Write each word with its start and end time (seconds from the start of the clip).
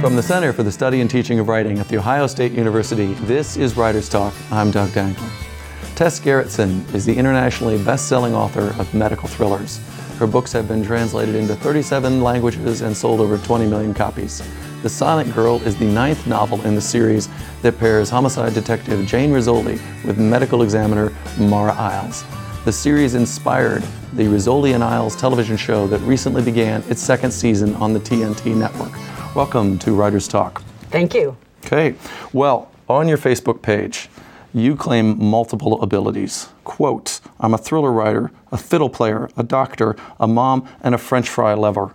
From 0.00 0.16
the 0.16 0.22
Center 0.22 0.54
for 0.54 0.62
the 0.62 0.72
Study 0.72 1.02
and 1.02 1.10
Teaching 1.10 1.40
of 1.40 1.48
Writing 1.48 1.78
at 1.78 1.86
The 1.88 1.98
Ohio 1.98 2.26
State 2.26 2.52
University, 2.52 3.12
this 3.26 3.58
is 3.58 3.76
Writer's 3.76 4.08
Talk. 4.08 4.32
I'm 4.50 4.70
Doug 4.70 4.88
Dangler. 4.92 5.28
Tess 5.94 6.18
Gerritsen 6.18 6.94
is 6.94 7.04
the 7.04 7.14
internationally 7.14 7.76
best-selling 7.84 8.34
author 8.34 8.74
of 8.80 8.94
medical 8.94 9.28
thrillers. 9.28 9.78
Her 10.16 10.26
books 10.26 10.52
have 10.52 10.66
been 10.66 10.82
translated 10.82 11.34
into 11.34 11.54
37 11.54 12.22
languages 12.22 12.80
and 12.80 12.96
sold 12.96 13.20
over 13.20 13.36
20 13.36 13.66
million 13.66 13.92
copies. 13.92 14.42
The 14.82 14.88
Silent 14.88 15.34
Girl 15.34 15.60
is 15.66 15.76
the 15.76 15.84
ninth 15.84 16.26
novel 16.26 16.62
in 16.62 16.74
the 16.74 16.80
series 16.80 17.28
that 17.60 17.78
pairs 17.78 18.08
homicide 18.08 18.54
detective 18.54 19.06
Jane 19.06 19.30
Rizzoli 19.30 19.78
with 20.06 20.18
medical 20.18 20.62
examiner 20.62 21.12
Maura 21.38 21.74
Isles. 21.74 22.24
The 22.64 22.72
series 22.72 23.14
inspired 23.14 23.82
the 24.14 24.24
Rizzoli 24.24 24.74
and 24.74 24.82
Isles 24.82 25.14
television 25.14 25.58
show 25.58 25.86
that 25.88 25.98
recently 25.98 26.42
began 26.42 26.82
its 26.88 27.02
second 27.02 27.32
season 27.32 27.74
on 27.74 27.92
the 27.92 28.00
TNT 28.00 28.56
network. 28.56 28.92
Welcome 29.34 29.78
to 29.80 29.92
Writers 29.92 30.26
Talk. 30.26 30.62
Thank 30.90 31.14
you. 31.14 31.36
Okay, 31.64 31.94
well, 32.32 32.70
on 32.88 33.06
your 33.06 33.16
Facebook 33.18 33.62
page, 33.62 34.08
you 34.52 34.74
claim 34.74 35.22
multiple 35.22 35.80
abilities. 35.82 36.48
Quote, 36.64 37.20
I'm 37.38 37.54
a 37.54 37.58
thriller 37.58 37.92
writer, 37.92 38.32
a 38.50 38.56
fiddle 38.56 38.90
player, 38.90 39.28
a 39.36 39.44
doctor, 39.44 39.94
a 40.18 40.26
mom, 40.26 40.68
and 40.82 40.94
a 40.94 40.98
French 40.98 41.28
fry 41.28 41.54
lover. 41.54 41.94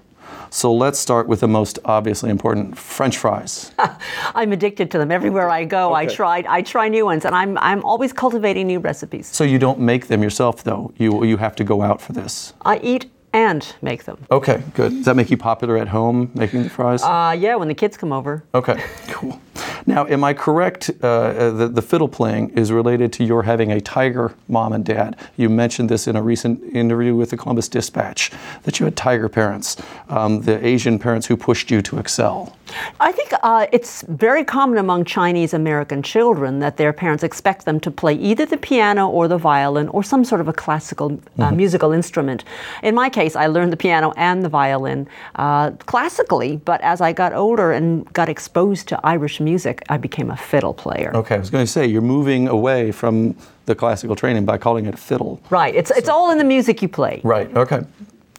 So 0.49 0.73
let's 0.73 0.97
start 0.97 1.27
with 1.27 1.41
the 1.41 1.47
most 1.49 1.77
obviously 1.83 2.29
important 2.29 2.77
French 2.77 3.17
fries. 3.17 3.73
I'm 4.35 4.53
addicted 4.53 4.89
to 4.91 4.97
them. 4.97 5.11
Everywhere 5.11 5.49
I 5.49 5.65
go, 5.65 5.91
I 5.93 6.05
Okay. 6.05 6.15
try 6.15 6.43
I 6.47 6.61
try 6.61 6.87
new 6.87 7.03
ones 7.05 7.25
and 7.25 7.35
I'm 7.35 7.57
I'm 7.57 7.83
always 7.83 8.13
cultivating 8.13 8.67
new 8.67 8.79
recipes. 8.79 9.27
So 9.27 9.43
you 9.43 9.59
don't 9.59 9.79
make 9.79 10.07
them 10.07 10.23
yourself 10.23 10.63
though. 10.63 10.93
You 10.97 11.25
you 11.25 11.35
have 11.37 11.55
to 11.57 11.65
go 11.65 11.81
out 11.81 11.99
for 12.01 12.13
this. 12.13 12.53
I 12.61 12.77
eat 12.77 13.11
and 13.35 13.75
make 13.81 14.05
them. 14.05 14.17
Okay, 14.31 14.63
good. 14.73 14.91
Does 14.91 15.05
that 15.05 15.17
make 15.17 15.29
you 15.29 15.35
popular 15.35 15.77
at 15.77 15.89
home 15.89 16.31
making 16.33 16.63
the 16.63 16.69
fries? 16.69 17.03
Uh, 17.03 17.35
yeah, 17.37 17.55
when 17.55 17.67
the 17.67 17.73
kids 17.73 17.97
come 17.97 18.13
over. 18.13 18.45
Okay, 18.55 18.81
cool. 19.09 19.41
Now, 19.85 20.07
am 20.07 20.23
I 20.23 20.33
correct? 20.33 20.89
Uh, 21.03 21.07
uh, 21.07 21.51
the, 21.51 21.67
the 21.67 21.81
fiddle 21.81 22.07
playing 22.07 22.51
is 22.51 22.71
related 22.71 23.11
to 23.13 23.25
your 23.25 23.43
having 23.43 23.71
a 23.71 23.81
tiger 23.81 24.33
mom 24.47 24.71
and 24.71 24.85
dad. 24.85 25.17
You 25.35 25.49
mentioned 25.49 25.89
this 25.89 26.07
in 26.07 26.15
a 26.15 26.21
recent 26.23 26.63
interview 26.73 27.13
with 27.13 27.29
the 27.29 27.37
Columbus 27.37 27.67
Dispatch 27.67 28.31
that 28.63 28.79
you 28.79 28.85
had 28.85 28.95
tiger 28.95 29.27
parents, 29.27 29.75
um, 30.07 30.41
the 30.41 30.65
Asian 30.65 30.97
parents 30.97 31.27
who 31.27 31.35
pushed 31.35 31.69
you 31.69 31.81
to 31.83 31.99
excel. 31.99 32.57
I 32.99 33.11
think 33.11 33.31
uh, 33.43 33.67
it's 33.71 34.03
very 34.03 34.43
common 34.43 34.77
among 34.77 35.05
Chinese 35.05 35.53
American 35.53 36.01
children 36.01 36.59
that 36.59 36.77
their 36.77 36.93
parents 36.93 37.23
expect 37.23 37.65
them 37.65 37.79
to 37.81 37.91
play 37.91 38.13
either 38.15 38.45
the 38.45 38.57
piano 38.57 39.09
or 39.09 39.27
the 39.27 39.37
violin 39.37 39.87
or 39.89 40.03
some 40.03 40.23
sort 40.25 40.41
of 40.41 40.47
a 40.47 40.53
classical 40.53 41.19
uh, 41.39 41.51
musical 41.51 41.91
instrument. 41.91 42.43
In 42.83 42.95
my 42.95 43.09
case, 43.09 43.35
I 43.35 43.47
learned 43.47 43.71
the 43.71 43.77
piano 43.77 44.13
and 44.17 44.43
the 44.43 44.49
violin 44.49 45.07
uh, 45.35 45.71
classically, 45.85 46.57
but 46.57 46.81
as 46.81 47.01
I 47.01 47.13
got 47.13 47.33
older 47.33 47.71
and 47.71 48.11
got 48.13 48.29
exposed 48.29 48.87
to 48.89 48.99
Irish 49.03 49.39
music, 49.39 49.83
I 49.89 49.97
became 49.97 50.31
a 50.31 50.37
fiddle 50.37 50.73
player. 50.73 51.11
Okay, 51.15 51.35
I 51.35 51.39
was 51.39 51.49
going 51.49 51.65
to 51.65 51.71
say 51.71 51.85
you're 51.85 52.01
moving 52.01 52.47
away 52.47 52.91
from 52.91 53.35
the 53.65 53.75
classical 53.75 54.15
training 54.15 54.45
by 54.45 54.57
calling 54.57 54.85
it 54.85 54.93
a 54.93 54.97
fiddle. 54.97 55.41
Right. 55.49 55.75
It's 55.75 55.91
it's 55.91 56.09
all 56.09 56.31
in 56.31 56.37
the 56.37 56.43
music 56.43 56.81
you 56.81 56.87
play. 56.87 57.21
Right. 57.23 57.55
Okay. 57.55 57.83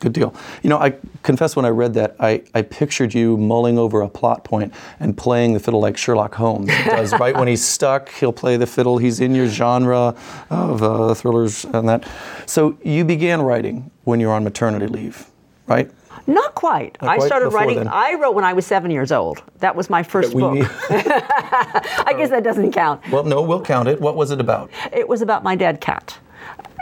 Good 0.01 0.13
deal. 0.13 0.35
You 0.63 0.69
know, 0.69 0.79
I 0.79 0.95
confess 1.23 1.57
when 1.57 1.65
I 1.65 1.71
read 1.71 1.95
that, 1.95 2.17
I, 2.21 2.43
I 2.55 2.63
pictured 2.63 3.15
you 3.15 3.39
mulling 3.39 3.79
over 3.79 4.03
a 4.03 4.09
plot 4.09 4.45
point 4.45 4.75
and 5.01 5.17
playing 5.17 5.55
the 5.55 5.61
fiddle 5.61 5.81
like 5.81 5.97
Sherlock 5.97 6.35
Holmes 6.35 6.69
does. 6.69 7.13
right 7.15 7.35
when 7.35 7.49
he's 7.49 7.65
stuck, 7.65 8.11
he'll 8.11 8.33
play 8.33 8.59
the 8.59 8.67
fiddle. 8.67 8.99
He's 8.99 9.21
in 9.21 9.35
your 9.35 9.47
genre 9.47 10.15
of 10.51 10.83
uh, 10.83 11.15
thrillers 11.15 11.65
and 11.65 11.89
that. 11.89 12.07
So 12.45 12.77
you 12.85 13.05
began 13.05 13.41
writing 13.41 13.91
when 14.05 14.21
you 14.21 14.27
were 14.27 14.35
on 14.35 14.45
maternity 14.45 14.87
leave, 14.87 15.31
right? 15.67 15.91
Not 16.27 16.55
quite. 16.55 16.99
Not 17.01 17.11
I 17.11 17.17
quite 17.17 17.27
started 17.27 17.49
writing. 17.51 17.77
then. 17.77 17.89
I 17.89 18.15
wrote 18.15 18.35
when 18.35 18.45
I 18.45 18.53
was 18.53 18.67
seven 18.67 18.91
years 18.91 19.13
old. 19.13 19.43
That 19.61 19.77
was 19.77 19.89
my 19.89 20.03
first 20.03 20.33
book. 20.33 20.59
I 20.91 22.15
guess 22.17 22.31
that 22.31 22.43
doesn't 22.43 22.73
count. 22.73 23.01
well, 23.11 23.25
no, 23.25 23.43
we'll 23.43 23.63
count 23.63 23.89
it. 23.89 24.01
What 24.01 24.17
was 24.17 24.31
it 24.31 24.41
about? 24.41 24.71
It 24.93 25.09
was 25.09 25.23
about 25.23 25.43
my 25.45 25.55
dead 25.55 25.81
cat. 25.81 26.19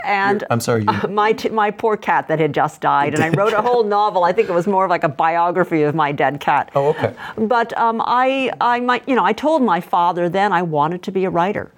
And 0.05 0.43
I'm 0.49 0.59
sorry, 0.59 0.83
my 1.09 1.33
t- 1.33 1.49
my 1.49 1.71
poor 1.71 1.97
cat 1.97 2.27
that 2.27 2.39
had 2.39 2.53
just 2.53 2.79
died, 2.81 3.15
and 3.15 3.23
I 3.23 3.29
wrote 3.29 3.53
a 3.53 3.61
whole 3.61 3.83
novel. 3.83 4.23
I 4.23 4.31
think 4.31 4.49
it 4.49 4.53
was 4.53 4.67
more 4.67 4.85
of 4.85 4.89
like 4.91 5.03
a 5.03 5.09
biography 5.09 5.81
of 5.81 5.95
my 5.95 6.11
dead 6.11 6.39
cat. 6.39 6.69
Oh, 6.75 6.89
okay. 6.89 7.13
But 7.37 7.75
um, 7.77 8.01
I 8.05 8.51
I 8.61 8.79
might 8.79 9.07
you 9.09 9.15
know 9.15 9.25
I 9.25 9.33
told 9.33 9.63
my 9.63 9.81
father 9.81 10.29
then 10.29 10.53
I 10.53 10.61
wanted 10.61 11.01
to 11.03 11.11
be 11.11 11.25
a 11.25 11.29
writer, 11.29 11.71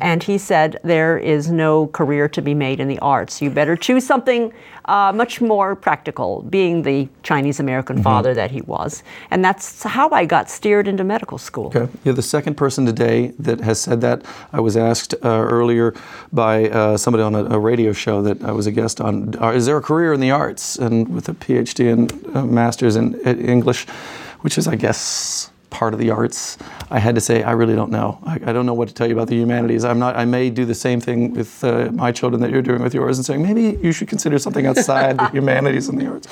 and 0.00 0.22
he 0.22 0.38
said 0.38 0.78
there 0.84 1.18
is 1.18 1.50
no 1.50 1.88
career 1.88 2.28
to 2.28 2.42
be 2.42 2.54
made 2.54 2.80
in 2.80 2.88
the 2.88 2.98
arts. 3.00 3.40
You 3.42 3.50
better 3.50 3.76
choose 3.76 4.06
something 4.06 4.52
uh, 4.86 5.12
much 5.14 5.40
more 5.40 5.74
practical. 5.74 6.42
Being 6.42 6.82
the 6.82 7.08
Chinese 7.22 7.60
American 7.60 7.96
Mm-hmm. 7.96 8.02
father 8.02 8.34
that 8.34 8.50
he 8.50 8.60
was, 8.62 9.02
and 9.30 9.44
that's 9.44 9.82
how 9.82 10.08
I 10.10 10.24
got 10.26 10.50
steered 10.50 10.88
into 10.88 11.04
medical 11.04 11.38
school. 11.38 11.66
Okay. 11.66 11.88
You're 12.04 12.14
the 12.14 12.22
second 12.22 12.54
person 12.56 12.86
today 12.86 13.32
that 13.38 13.60
has 13.60 13.80
said 13.80 14.00
that. 14.00 14.24
I 14.52 14.60
was 14.60 14.76
asked 14.76 15.14
uh, 15.14 15.28
earlier 15.28 15.94
by 16.32 16.68
uh, 16.70 16.96
somebody 16.96 17.22
on 17.22 17.34
a, 17.34 17.44
a 17.44 17.58
radio 17.58 17.92
show 17.92 18.22
that 18.22 18.42
I 18.42 18.52
was 18.52 18.66
a 18.66 18.72
guest 18.72 19.00
on, 19.00 19.34
is 19.54 19.66
there 19.66 19.76
a 19.76 19.82
career 19.82 20.12
in 20.12 20.20
the 20.20 20.30
arts? 20.30 20.76
And 20.76 21.08
with 21.08 21.28
a 21.28 21.34
PhD 21.34 21.92
and 21.92 22.36
uh, 22.36 22.44
master's 22.44 22.96
in, 22.96 23.14
in 23.26 23.40
English, 23.40 23.86
which 24.40 24.58
is, 24.58 24.66
I 24.66 24.76
guess, 24.76 25.50
part 25.74 25.92
of 25.92 25.98
the 25.98 26.10
arts, 26.10 26.56
I 26.88 27.00
had 27.00 27.16
to 27.16 27.20
say, 27.20 27.42
I 27.42 27.50
really 27.50 27.74
don't 27.74 27.90
know. 27.90 28.20
I, 28.24 28.34
I 28.46 28.52
don't 28.52 28.64
know 28.64 28.74
what 28.74 28.86
to 28.86 28.94
tell 28.94 29.08
you 29.08 29.12
about 29.12 29.26
the 29.26 29.34
humanities. 29.34 29.84
I'm 29.84 29.98
not, 29.98 30.16
I 30.16 30.24
may 30.24 30.48
do 30.48 30.64
the 30.64 30.74
same 30.74 31.00
thing 31.00 31.34
with 31.34 31.64
uh, 31.64 31.90
my 31.92 32.12
children 32.12 32.40
that 32.42 32.52
you're 32.52 32.62
doing 32.62 32.80
with 32.80 32.94
yours 32.94 33.18
and 33.18 33.26
saying, 33.26 33.42
maybe 33.42 33.76
you 33.82 33.90
should 33.90 34.06
consider 34.06 34.38
something 34.38 34.66
outside 34.66 35.18
the 35.18 35.28
humanities 35.32 35.88
and 35.88 36.00
the 36.00 36.06
arts. 36.06 36.28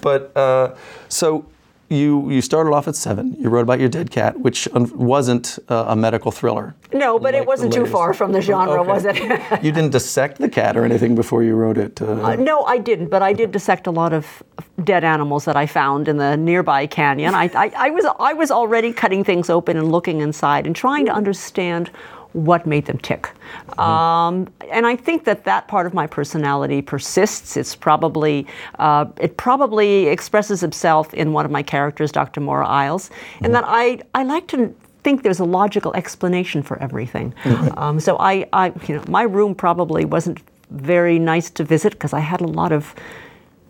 But 0.00 0.34
uh, 0.36 0.76
so 1.08 1.44
you 1.88 2.28
you 2.30 2.40
started 2.42 2.72
off 2.72 2.88
at 2.88 2.96
seven. 2.96 3.36
You 3.38 3.48
wrote 3.48 3.62
about 3.62 3.78
your 3.80 3.88
dead 3.88 4.10
cat, 4.10 4.38
which 4.40 4.68
un- 4.72 4.90
wasn't 4.96 5.58
uh, 5.68 5.86
a 5.88 5.96
medical 5.96 6.30
thriller. 6.32 6.74
No, 6.92 7.18
but 7.18 7.32
like 7.34 7.42
it 7.42 7.46
wasn't 7.46 7.72
too 7.72 7.86
far 7.86 8.12
from 8.14 8.32
the 8.32 8.40
genre, 8.40 8.80
Okay. 8.80 8.90
was 8.90 9.04
it? 9.04 9.16
you 9.64 9.72
didn't 9.72 9.90
dissect 9.92 10.38
the 10.38 10.48
cat 10.48 10.76
or 10.76 10.84
anything 10.84 11.14
before 11.14 11.42
you 11.42 11.54
wrote 11.54 11.78
it. 11.78 12.00
Uh, 12.02 12.06
Uh, 12.22 12.36
no, 12.36 12.64
I 12.64 12.78
didn't, 12.78 13.08
but 13.08 13.22
I 13.22 13.32
did 13.32 13.52
dissect 13.52 13.86
a 13.86 13.90
lot 13.92 14.12
of 14.12 14.42
dead 14.84 15.04
animals 15.04 15.44
that 15.44 15.56
I 15.56 15.66
found 15.66 16.08
in 16.08 16.16
the 16.16 16.36
nearby 16.36 16.86
canyon. 16.86 17.34
I, 17.34 17.50
I, 17.54 17.72
I 17.76 17.90
was 17.90 18.04
I 18.30 18.32
was 18.32 18.50
already 18.50 18.92
cutting 18.92 19.24
things 19.24 19.48
open 19.50 19.76
and 19.76 19.90
looking 19.92 20.20
inside 20.20 20.66
and 20.66 20.74
trying 20.76 21.06
to 21.06 21.12
understand 21.12 21.90
what 22.36 22.66
made 22.66 22.84
them 22.84 22.98
tick. 22.98 23.30
Um, 23.78 24.48
and 24.70 24.86
I 24.86 24.94
think 24.94 25.24
that 25.24 25.44
that 25.44 25.68
part 25.68 25.86
of 25.86 25.94
my 25.94 26.06
personality 26.06 26.82
persists. 26.82 27.56
It's 27.56 27.74
probably 27.74 28.46
uh, 28.78 29.06
it 29.18 29.36
probably 29.36 30.06
expresses 30.08 30.62
itself 30.62 31.14
in 31.14 31.32
one 31.32 31.44
of 31.44 31.50
my 31.50 31.62
characters, 31.62 32.12
Dr. 32.12 32.40
Maura 32.40 32.68
Isles, 32.68 33.10
and 33.40 33.54
that 33.54 33.64
I 33.66 34.00
I 34.14 34.22
like 34.22 34.46
to 34.48 34.74
think 35.02 35.22
there's 35.22 35.40
a 35.40 35.44
logical 35.44 35.94
explanation 35.94 36.62
for 36.62 36.76
everything. 36.82 37.32
Um, 37.76 38.00
so 38.00 38.16
I, 38.18 38.48
I, 38.52 38.72
you 38.88 38.96
know, 38.96 39.04
my 39.08 39.22
room 39.22 39.54
probably 39.54 40.04
wasn't 40.04 40.40
very 40.70 41.18
nice 41.18 41.48
to 41.50 41.64
visit 41.64 41.92
because 41.92 42.12
I 42.12 42.18
had 42.18 42.40
a 42.40 42.46
lot 42.46 42.72
of 42.72 42.92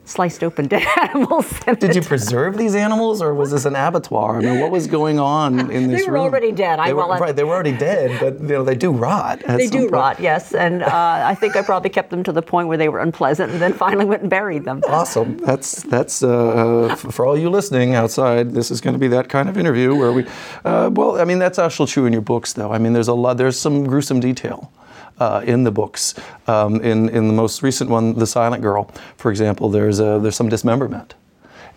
sliced 0.06 0.42
open 0.42 0.66
dead 0.68 0.86
animals. 1.02 1.52
Did 1.78 1.94
you 1.94 2.02
preserve 2.02 2.56
these 2.56 2.74
animals, 2.74 3.20
or 3.20 3.34
was 3.34 3.50
this 3.50 3.64
an 3.64 3.76
abattoir? 3.76 4.38
I 4.38 4.40
mean, 4.40 4.60
what 4.60 4.70
was 4.70 4.86
going 4.86 5.18
on 5.18 5.70
in 5.70 5.88
this 5.88 5.90
room? 5.90 5.90
they 5.90 6.02
were 6.04 6.12
room? 6.12 6.22
already 6.22 6.52
dead. 6.52 6.78
I 6.78 6.86
They 6.86 6.94
were, 6.94 7.06
right, 7.06 7.36
they 7.36 7.44
were 7.44 7.54
already 7.54 7.76
dead, 7.76 8.18
but 8.20 8.40
you 8.40 8.48
know 8.48 8.64
they 8.64 8.74
do 8.74 8.92
rot. 8.92 9.40
They 9.46 9.66
do 9.66 9.80
point. 9.80 9.92
rot, 9.92 10.20
yes, 10.20 10.54
and 10.54 10.82
uh, 10.82 11.22
I 11.24 11.34
think 11.34 11.56
I 11.56 11.62
probably 11.62 11.90
kept 11.90 12.10
them 12.10 12.22
to 12.22 12.32
the 12.32 12.42
point 12.42 12.68
where 12.68 12.78
they 12.78 12.88
were 12.88 13.00
unpleasant, 13.00 13.52
and 13.52 13.60
then 13.60 13.72
finally 13.72 14.04
went 14.04 14.22
and 14.22 14.30
buried 14.30 14.64
them. 14.64 14.80
Awesome. 14.88 15.38
That's 15.38 15.82
that's 15.82 16.22
uh, 16.22 16.28
uh, 16.28 16.96
for 16.96 17.26
all 17.26 17.36
you 17.36 17.50
listening 17.50 17.94
outside. 17.94 18.52
This 18.52 18.70
is 18.70 18.80
going 18.80 18.94
to 18.94 19.00
be 19.00 19.08
that 19.08 19.28
kind 19.28 19.48
of 19.48 19.58
interview 19.58 19.94
where 19.94 20.12
we. 20.12 20.26
Uh, 20.64 20.90
well, 20.92 21.20
I 21.20 21.24
mean 21.24 21.38
that's 21.38 21.58
also 21.58 21.86
true 21.86 22.06
in 22.06 22.12
your 22.12 22.22
books, 22.22 22.52
though. 22.52 22.72
I 22.72 22.78
mean, 22.78 22.92
there's 22.92 23.08
a 23.08 23.14
lot. 23.14 23.36
There's 23.36 23.58
some 23.58 23.84
gruesome 23.84 24.20
detail. 24.20 24.72
Uh, 25.18 25.40
in 25.46 25.64
the 25.64 25.70
books, 25.70 26.14
um, 26.46 26.78
in 26.82 27.08
in 27.08 27.26
the 27.26 27.32
most 27.32 27.62
recent 27.62 27.88
one, 27.88 28.12
"The 28.14 28.26
Silent 28.26 28.62
Girl," 28.62 28.90
for 29.16 29.30
example, 29.30 29.70
there's 29.70 29.98
a, 29.98 30.18
there's 30.20 30.36
some 30.36 30.50
dismemberment, 30.50 31.14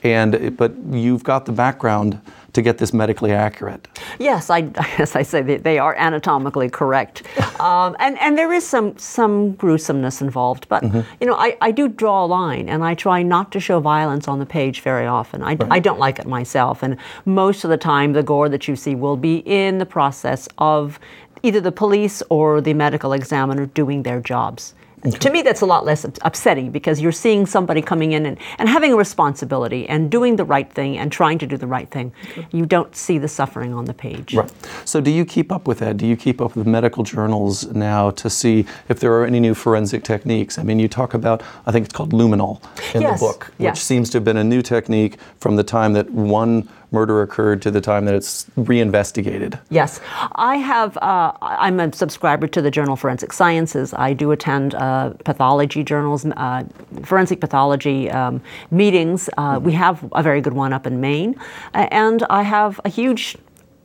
and 0.03 0.57
but 0.57 0.73
you've 0.91 1.23
got 1.23 1.45
the 1.45 1.53
background 1.53 2.19
to 2.53 2.61
get 2.61 2.77
this 2.77 2.93
medically 2.93 3.31
accurate. 3.31 3.87
Yes, 4.17 4.49
I, 4.49 4.61
as 4.97 5.15
I 5.15 5.23
say, 5.23 5.41
they, 5.41 5.57
they 5.57 5.79
are 5.79 5.95
anatomically 5.95 6.69
correct, 6.69 7.23
um, 7.59 7.95
and 7.99 8.19
and 8.19 8.37
there 8.37 8.53
is 8.53 8.67
some 8.67 8.97
some 8.97 9.53
gruesomeness 9.53 10.21
involved. 10.21 10.67
But 10.69 10.83
you 10.83 11.27
know, 11.27 11.35
I, 11.35 11.57
I 11.61 11.71
do 11.71 11.87
draw 11.87 12.25
a 12.25 12.27
line, 12.27 12.69
and 12.69 12.83
I 12.83 12.93
try 12.95 13.23
not 13.23 13.51
to 13.53 13.59
show 13.59 13.79
violence 13.79 14.27
on 14.27 14.39
the 14.39 14.45
page 14.45 14.81
very 14.81 15.05
often. 15.05 15.43
I, 15.43 15.57
I 15.69 15.79
don't 15.79 15.99
like 15.99 16.19
it 16.19 16.27
myself, 16.27 16.83
and 16.83 16.97
most 17.25 17.63
of 17.63 17.69
the 17.69 17.77
time, 17.77 18.13
the 18.13 18.23
gore 18.23 18.49
that 18.49 18.67
you 18.67 18.75
see 18.75 18.95
will 18.95 19.17
be 19.17 19.37
in 19.45 19.77
the 19.77 19.85
process 19.85 20.47
of 20.57 20.99
either 21.43 21.61
the 21.61 21.71
police 21.71 22.21
or 22.29 22.61
the 22.61 22.73
medical 22.73 23.13
examiner 23.13 23.65
doing 23.65 24.03
their 24.03 24.19
jobs. 24.21 24.73
To 25.03 25.29
me, 25.29 25.41
that's 25.41 25.61
a 25.61 25.65
lot 25.65 25.85
less 25.85 26.03
upsetting 26.03 26.71
because 26.71 26.99
you're 26.99 27.13
seeing 27.13 27.45
somebody 27.45 27.81
coming 27.81 28.11
in 28.11 28.25
and, 28.25 28.37
and 28.57 28.67
having 28.67 28.91
a 28.91 28.97
responsibility 28.97 29.87
and 29.87 30.11
doing 30.11 30.35
the 30.35 30.43
right 30.43 30.69
thing 30.69 30.97
and 30.97 31.09
trying 31.09 31.37
to 31.39 31.47
do 31.47 31.55
the 31.55 31.67
right 31.67 31.89
thing. 31.89 32.11
You 32.51 32.65
don't 32.65 32.93
see 32.93 33.17
the 33.17 33.29
suffering 33.29 33.73
on 33.73 33.85
the 33.85 33.93
page. 33.93 34.33
Right. 34.33 34.51
So, 34.83 34.99
do 34.99 35.09
you 35.09 35.23
keep 35.23 35.53
up 35.53 35.67
with 35.67 35.79
that? 35.79 35.95
Do 35.95 36.05
you 36.05 36.17
keep 36.17 36.41
up 36.41 36.57
with 36.57 36.67
medical 36.67 37.03
journals 37.03 37.65
now 37.67 38.11
to 38.11 38.29
see 38.29 38.65
if 38.89 38.99
there 38.99 39.13
are 39.13 39.25
any 39.25 39.39
new 39.39 39.53
forensic 39.53 40.03
techniques? 40.03 40.59
I 40.59 40.63
mean, 40.63 40.79
you 40.79 40.89
talk 40.89 41.13
about, 41.13 41.43
I 41.65 41.71
think 41.71 41.85
it's 41.85 41.93
called 41.93 42.11
luminol 42.11 42.61
in 42.93 43.01
Yes, 43.01 43.19
the 43.19 43.25
book, 43.25 43.53
which 43.57 43.65
yes. 43.65 43.81
seems 43.81 44.09
to 44.09 44.17
have 44.17 44.25
been 44.25 44.37
a 44.37 44.43
new 44.43 44.61
technique 44.61 45.17
from 45.37 45.55
the 45.55 45.63
time 45.63 45.93
that 45.93 46.09
one 46.09 46.67
murder 46.91 47.21
occurred 47.21 47.61
to 47.61 47.71
the 47.71 47.81
time 47.81 48.05
that 48.05 48.15
it's 48.15 48.47
reinvestigated. 48.55 49.59
Yes, 49.69 50.01
I 50.35 50.57
have. 50.57 50.97
Uh, 50.97 51.33
I'm 51.41 51.79
a 51.79 51.93
subscriber 51.93 52.47
to 52.47 52.61
the 52.61 52.71
journal 52.71 52.93
of 52.93 52.99
Forensic 52.99 53.33
Sciences. 53.33 53.93
I 53.93 54.13
do 54.13 54.31
attend 54.31 54.75
uh, 54.75 55.11
pathology 55.23 55.83
journals, 55.83 56.25
uh, 56.25 56.63
forensic 57.03 57.39
pathology 57.39 58.09
um, 58.09 58.41
meetings. 58.71 59.29
Uh, 59.37 59.59
we 59.61 59.73
have 59.73 60.07
a 60.13 60.23
very 60.23 60.41
good 60.41 60.53
one 60.53 60.73
up 60.73 60.87
in 60.87 60.99
Maine, 60.99 61.35
and 61.73 62.23
I 62.29 62.43
have 62.43 62.79
a 62.85 62.89
huge 62.89 63.37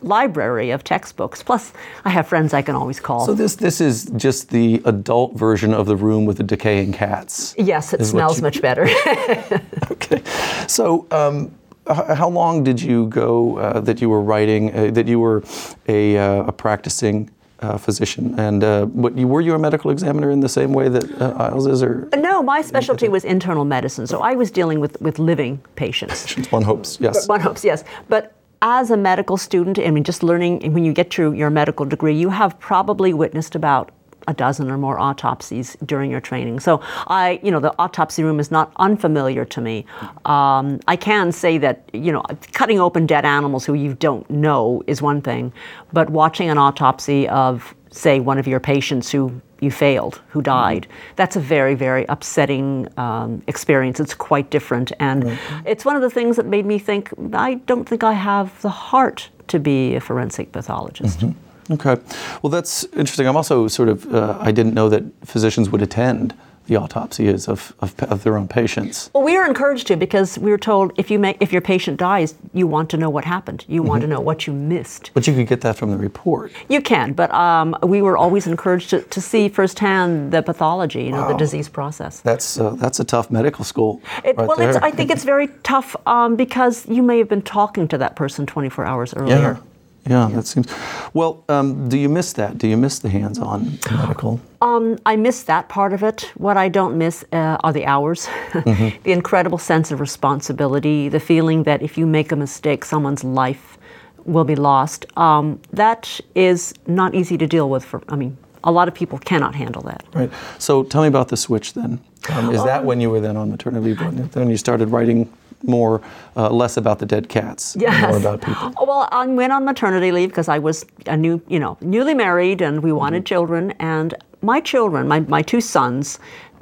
library 0.05 0.71
of 0.71 0.85
textbooks. 0.85 1.43
Plus, 1.43 1.73
I 2.05 2.11
have 2.11 2.29
friends 2.29 2.55
I 2.55 2.63
can 2.63 2.75
always 2.75 3.01
call. 3.01 3.27
So 3.27 3.35
this 3.35 3.57
this 3.57 3.81
is 3.81 4.05
just 4.17 4.51
the 4.51 4.81
adult 4.85 5.35
version 5.35 5.75
of 5.75 5.87
the 5.87 5.97
room 5.97 6.27
with 6.27 6.37
the 6.37 6.43
decaying 6.43 6.93
cats. 6.93 7.55
Yes, 7.59 7.93
it 7.93 8.05
smells 8.05 8.39
you... 8.39 8.43
much 8.43 8.61
better. 8.61 8.85
okay, 9.91 10.23
so. 10.69 11.07
Um, 11.11 11.55
how 11.87 12.29
long 12.29 12.65
did 12.65 12.81
you 12.81 13.07
go 13.09 13.59
uh, 13.59 13.81
that 13.81 14.01
you 14.01 14.09
were 14.09 14.23
writing, 14.23 14.75
uh, 14.75 14.91
that 14.93 15.07
you 15.07 15.21
were 15.21 15.43
a, 15.87 16.17
uh, 16.17 16.45
a 16.45 16.53
practicing 16.53 17.31
uh, 17.61 17.79
physician. 17.79 18.39
And 18.39 18.63
uh, 18.63 18.87
what, 18.87 19.17
you, 19.17 19.27
were 19.27 19.41
you 19.41 19.55
a 19.55 19.59
medical 19.59 19.91
examiner 19.91 20.31
in 20.31 20.41
the 20.41 20.49
same 20.49 20.73
way 20.73 20.89
that 20.89 21.05
uh, 21.21 21.35
Isles 21.39 21.67
is? 21.67 21.83
Or? 21.83 22.09
No, 22.17 22.43
my 22.43 22.63
specialty 22.63 23.09
was 23.09 23.25
internal 23.25 23.65
medicine. 23.65 24.07
So 24.07 24.21
I 24.21 24.35
was 24.35 24.51
dealing 24.51 24.81
with, 24.81 25.01
with 25.01 25.19
living 25.19 25.61
patients. 25.77 26.27
patients. 26.27 26.53
One 26.53 26.63
hopes, 26.63 26.99
yes. 27.01 27.29
One 27.29 27.41
hopes, 27.41 27.65
yes. 27.65 27.85
But 28.09 28.35
as 28.61 28.91
a 28.91 28.97
medical 28.97 29.37
student, 29.37 29.79
I 29.79 29.91
mean, 29.91 30.05
just 30.05 30.23
learning, 30.23 30.73
when 30.73 30.85
you 30.85 30.93
get 30.93 31.11
to 31.13 31.33
your 31.33 31.51
medical 31.51 31.87
degree, 31.87 32.15
you 32.15 32.31
have 32.31 32.59
probably 32.59 33.13
witnessed 33.15 33.55
about 33.55 33.91
a 34.27 34.35
dozen 34.35 34.71
or 34.71 34.79
more 34.79 34.99
autopsies 34.99 35.77
during 35.85 36.11
your 36.11 36.21
training. 36.21 36.61
So 36.61 36.81
I, 37.07 37.41
you 37.43 37.51
know, 37.51 37.61
the 37.61 37.75
autopsy 37.79 38.23
room 38.23 38.41
is 38.41 38.51
not 38.51 38.73
unfamiliar 38.77 39.45
to 39.45 39.61
me. 39.61 39.87
Um, 40.25 40.81
I 40.89 40.97
can 40.97 41.33
say 41.33 41.59
that, 41.59 41.89
you 41.93 42.13
know, 42.13 42.23
cutting 42.53 42.81
open 42.81 43.07
dead 43.07 43.25
animals 43.25 43.65
who 43.65 43.75
you 43.75 43.95
don't 43.95 44.29
know 44.31 44.83
is 44.87 45.03
one 45.03 45.21
thing, 45.21 45.53
but 45.93 46.11
watching 46.11 46.51
an 46.51 46.59
autopsy 46.59 47.29
of, 47.29 47.75
say, 47.91 48.21
one 48.21 48.39
of 48.39 48.47
your 48.47 48.61
patients 48.61 49.11
who 49.11 49.41
you 49.61 49.71
failed, 49.71 50.21
who 50.29 50.43
died. 50.43 50.87
That's 51.17 51.37
a 51.37 51.41
very, 51.41 51.75
very 51.75 52.05
upsetting 52.09 52.87
um, 52.99 53.43
experience. 53.47 53.99
It's 53.99 54.15
quite 54.15 54.51
different. 54.51 54.93
And 55.01 55.25
mm-hmm. 55.25 55.67
it's 55.67 55.85
one 55.85 55.97
of 55.97 56.03
the 56.03 56.11
things 56.11 56.37
that 56.37 56.47
made 56.47 56.67
me 56.67 56.79
think 56.79 57.11
I 57.33 57.55
don't 57.55 57.89
think 57.89 58.05
I 58.05 58.13
have 58.13 58.61
the 58.63 58.69
heart 58.69 59.31
to 59.49 59.59
be 59.59 59.95
a 59.95 60.01
forensic 60.01 60.53
pathologist. 60.53 61.21
Mm-hmm. 61.21 61.39
Okay. 61.71 61.97
Well, 62.43 62.51
that's 62.51 62.85
interesting. 62.85 63.27
I'm 63.27 63.37
also 63.37 63.69
sort 63.69 63.89
of, 63.89 64.13
uh, 64.13 64.37
I 64.41 64.53
didn't 64.53 64.75
know 64.75 64.89
that 64.89 65.05
physicians 65.25 65.71
would 65.71 65.83
attend 65.83 66.35
the 66.67 66.77
autopsy 66.77 67.27
is 67.27 67.47
of, 67.47 67.75
of, 67.81 67.99
of, 68.05 68.23
their 68.23 68.39
own 68.39 68.49
patients. 68.49 69.11
Well, 69.13 69.23
we 69.23 69.37
are 69.37 69.47
encouraged 69.47 69.87
to 69.89 69.97
because 69.97 70.39
we 70.39 70.51
were 70.51 70.59
told 70.59 70.93
if 70.97 71.11
you 71.11 71.19
make 71.19 71.37
if 71.41 71.53
your 71.53 71.61
patient 71.61 71.99
dies, 71.99 72.35
you 72.55 72.67
want 72.67 72.89
to 72.91 72.97
know 72.97 73.11
what 73.11 73.25
happened. 73.25 73.65
You 73.69 73.81
mm-hmm. 73.81 73.89
want 73.89 74.01
to 74.01 74.07
know 74.07 74.21
what 74.21 74.47
you 74.47 74.53
missed. 74.53 75.11
But 75.13 75.27
you 75.27 75.35
could 75.35 75.47
get 75.47 75.61
that 75.61 75.77
from 75.77 75.91
the 75.91 75.99
report. 75.99 76.53
You 76.69 76.81
can, 76.81 77.13
but 77.13 77.31
um, 77.33 77.77
we 77.83 78.01
were 78.01 78.17
always 78.17 78.47
encouraged 78.47 78.91
to, 78.91 79.03
to 79.03 79.21
see 79.21 79.49
firsthand 79.49 80.33
the 80.33 80.43
pathology, 80.43 81.05
you 81.05 81.11
know, 81.11 81.23
wow. 81.23 81.29
the 81.29 81.37
disease 81.37 81.69
process. 81.69 82.21
That's 82.21 82.59
uh, 82.59 82.71
that's 82.71 82.99
a 82.99 83.05
tough 83.05 83.31
medical 83.31 83.65
school. 83.65 84.01
It, 84.25 84.37
right 84.37 84.49
well, 84.49 84.79
I 84.83 84.91
think 84.91 85.11
it's 85.11 85.25
very 85.25 85.49
tough 85.63 85.97
um, 86.07 86.37
because 86.37 86.87
you 86.89 87.03
may 87.03 87.19
have 87.19 87.29
been 87.29 87.43
talking 87.43 87.89
to 87.89 87.99
that 87.99 88.17
person 88.17 88.47
24 88.47 88.87
hours 88.87 89.15
earlier. 89.15 89.37
Yeah. 89.37 89.74
Yeah, 90.07 90.29
that 90.33 90.47
seems. 90.47 90.67
Well, 91.15 91.43
um, 91.49 91.89
do 91.89 91.97
you 91.97 92.09
miss 92.09 92.35
that? 92.35 92.59
Do 92.59 92.69
you 92.69 92.77
miss 92.77 92.99
the 92.99 93.09
hands-on 93.09 93.79
medical? 93.91 94.41
Um, 94.61 94.99
I 95.07 95.17
miss 95.17 95.45
that 95.45 95.69
part 95.69 95.93
of 95.93 96.03
it. 96.03 96.31
What 96.37 96.57
I 96.57 96.69
don't 96.69 96.99
miss 96.99 97.25
uh, 97.33 97.57
are 97.65 97.73
the 97.73 97.87
hours, 97.87 98.27
mm-hmm. 98.53 99.03
the 99.03 99.13
incredible 99.13 99.59
sense 99.59 99.91
of 99.91 100.01
responsibility, 100.01 101.09
the 101.09 101.21
feeling 101.21 101.63
that 101.63 101.83
if 101.83 101.97
you 101.97 102.07
make 102.07 102.33
a 102.33 102.37
mistake, 102.37 102.85
someone's 102.85 103.25
life 103.25 103.79
will 104.25 104.45
be 104.45 104.57
lost. 104.57 105.07
Um, 105.17 105.61
that 105.73 106.21
is 106.35 106.75
not 106.87 107.15
easy 107.15 107.39
to 107.39 107.47
deal 107.47 107.71
with. 107.71 107.85
For 107.85 108.03
I 108.09 108.17
mean, 108.17 108.37
a 108.65 108.73
lot 108.73 108.89
of 108.89 108.95
people 108.95 109.19
cannot 109.19 109.55
handle 109.55 109.83
that. 109.83 110.05
Right. 110.15 110.31
So 110.59 110.83
tell 110.83 111.03
me 111.03 111.09
about 111.09 111.29
the 111.29 111.37
switch 111.37 111.75
then. 111.75 112.01
Um, 112.31 112.55
is 112.55 112.65
that 112.65 112.81
um, 112.81 112.87
when 112.87 113.01
you 113.01 113.11
were 113.11 113.21
then 113.21 113.37
on 113.37 113.51
maternity 113.51 113.95
leave? 113.95 114.33
Then 114.33 114.49
you 114.49 114.57
started 114.57 114.89
writing 114.89 115.31
more, 115.67 116.01
uh, 116.37 116.51
less 116.51 116.77
about 116.77 116.99
the 116.99 117.07
dead 117.07 117.29
cats, 117.29 117.77
yes. 117.79 118.09
more 118.09 118.19
about 118.19 118.41
people. 118.41 118.73
Well, 118.87 119.09
I 119.11 119.27
went 119.27 119.53
on 119.53 119.65
maternity 119.65 120.13
leave 120.13 120.29
because 120.29 120.49
I 120.49 120.59
was 120.59 120.85
a 121.07 121.17
new, 121.17 121.41
you 121.49 121.59
know, 121.59 121.77
newly 121.81 122.15
married 122.15 122.63
and 122.63 122.83
we 122.83 122.93
wanted 122.93 123.19
mm-hmm. 123.19 123.35
children. 123.35 123.71
And 123.79 124.15
my 124.43 124.61
children, 124.61 125.09
my, 125.09 125.21
my 125.21 125.43
two 125.43 125.61
sons, 125.61 126.19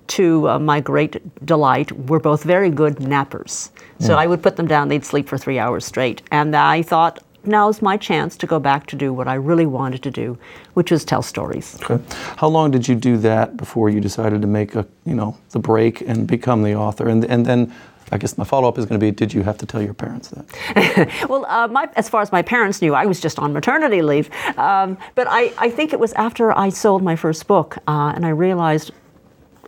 to 0.09 0.49
uh, 0.49 0.59
my 0.59 0.81
great 0.81 1.21
delight, 1.47 1.93
were 2.09 2.21
both 2.21 2.43
very 2.43 2.71
good 2.71 2.97
nappers. 2.97 3.71
So 3.99 4.15
mm. 4.15 4.19
I 4.19 4.27
would 4.27 4.43
put 4.43 4.57
them 4.57 4.67
down, 4.67 4.89
they'd 4.89 5.05
sleep 5.05 5.29
for 5.29 5.39
three 5.39 5.59
hours 5.59 5.85
straight. 5.85 6.23
And 6.31 6.55
I 6.55 6.83
thought, 6.83 7.21
now's 7.45 7.81
my 7.81 7.97
chance 7.97 8.37
to 8.37 8.47
go 8.47 8.59
back 8.59 8.87
to 8.87 8.97
do 8.97 9.13
what 9.13 9.29
I 9.29 9.35
really 9.35 9.67
wanted 9.67 10.03
to 10.03 10.11
do, 10.11 10.39
which 10.75 10.91
was 10.91 11.05
tell 11.05 11.23
stories. 11.23 11.79
Okay. 11.83 12.03
How 12.37 12.49
long 12.49 12.71
did 12.71 12.87
you 12.87 12.95
do 12.95 13.17
that 13.19 13.57
before 13.57 13.91
you 13.91 14.01
decided 14.01 14.43
to 14.43 14.49
make 14.49 14.75
a, 14.75 14.87
you 15.05 15.15
know, 15.15 15.37
the 15.51 15.59
break 15.59 16.01
and 16.03 16.27
become 16.27 16.63
the 16.63 16.75
author? 16.75 17.09
And, 17.09 17.25
and 17.25 17.47
then 17.47 17.73
I 18.11 18.19
guess 18.19 18.37
my 18.37 18.45
follow 18.45 18.69
up 18.69 18.79
is 18.79 18.87
going 18.87 18.99
to 18.99 19.05
be 19.05 19.11
Did 19.11 19.33
you 19.33 19.43
have 19.43 19.59
to 19.59 19.67
tell 19.67 19.83
your 19.83 19.95
parents 19.95 20.29
that? 20.29 21.11
well, 21.29 21.47
uh, 21.47 21.69
my, 21.69 21.89
as 21.97 22.09
far 22.09 22.23
as 22.23 22.33
my 22.33 22.43
parents 22.43 22.83
knew, 22.83 22.95
I 22.95 23.07
was 23.07 23.21
just 23.21 23.39
on 23.39 23.53
maternity 23.53 24.03
leave. 24.03 24.31
Um, 24.59 24.99
but 25.15 25.27
I, 25.29 25.53
I, 25.59 25.71
think 25.71 25.93
it 25.93 26.01
was 26.01 26.13
after 26.15 26.57
I 26.57 26.69
sold 26.69 27.03
my 27.03 27.17
first 27.17 27.47
book 27.47 27.79
uh, 27.89 28.13
and 28.15 28.27
I 28.27 28.31
realized 28.31 28.91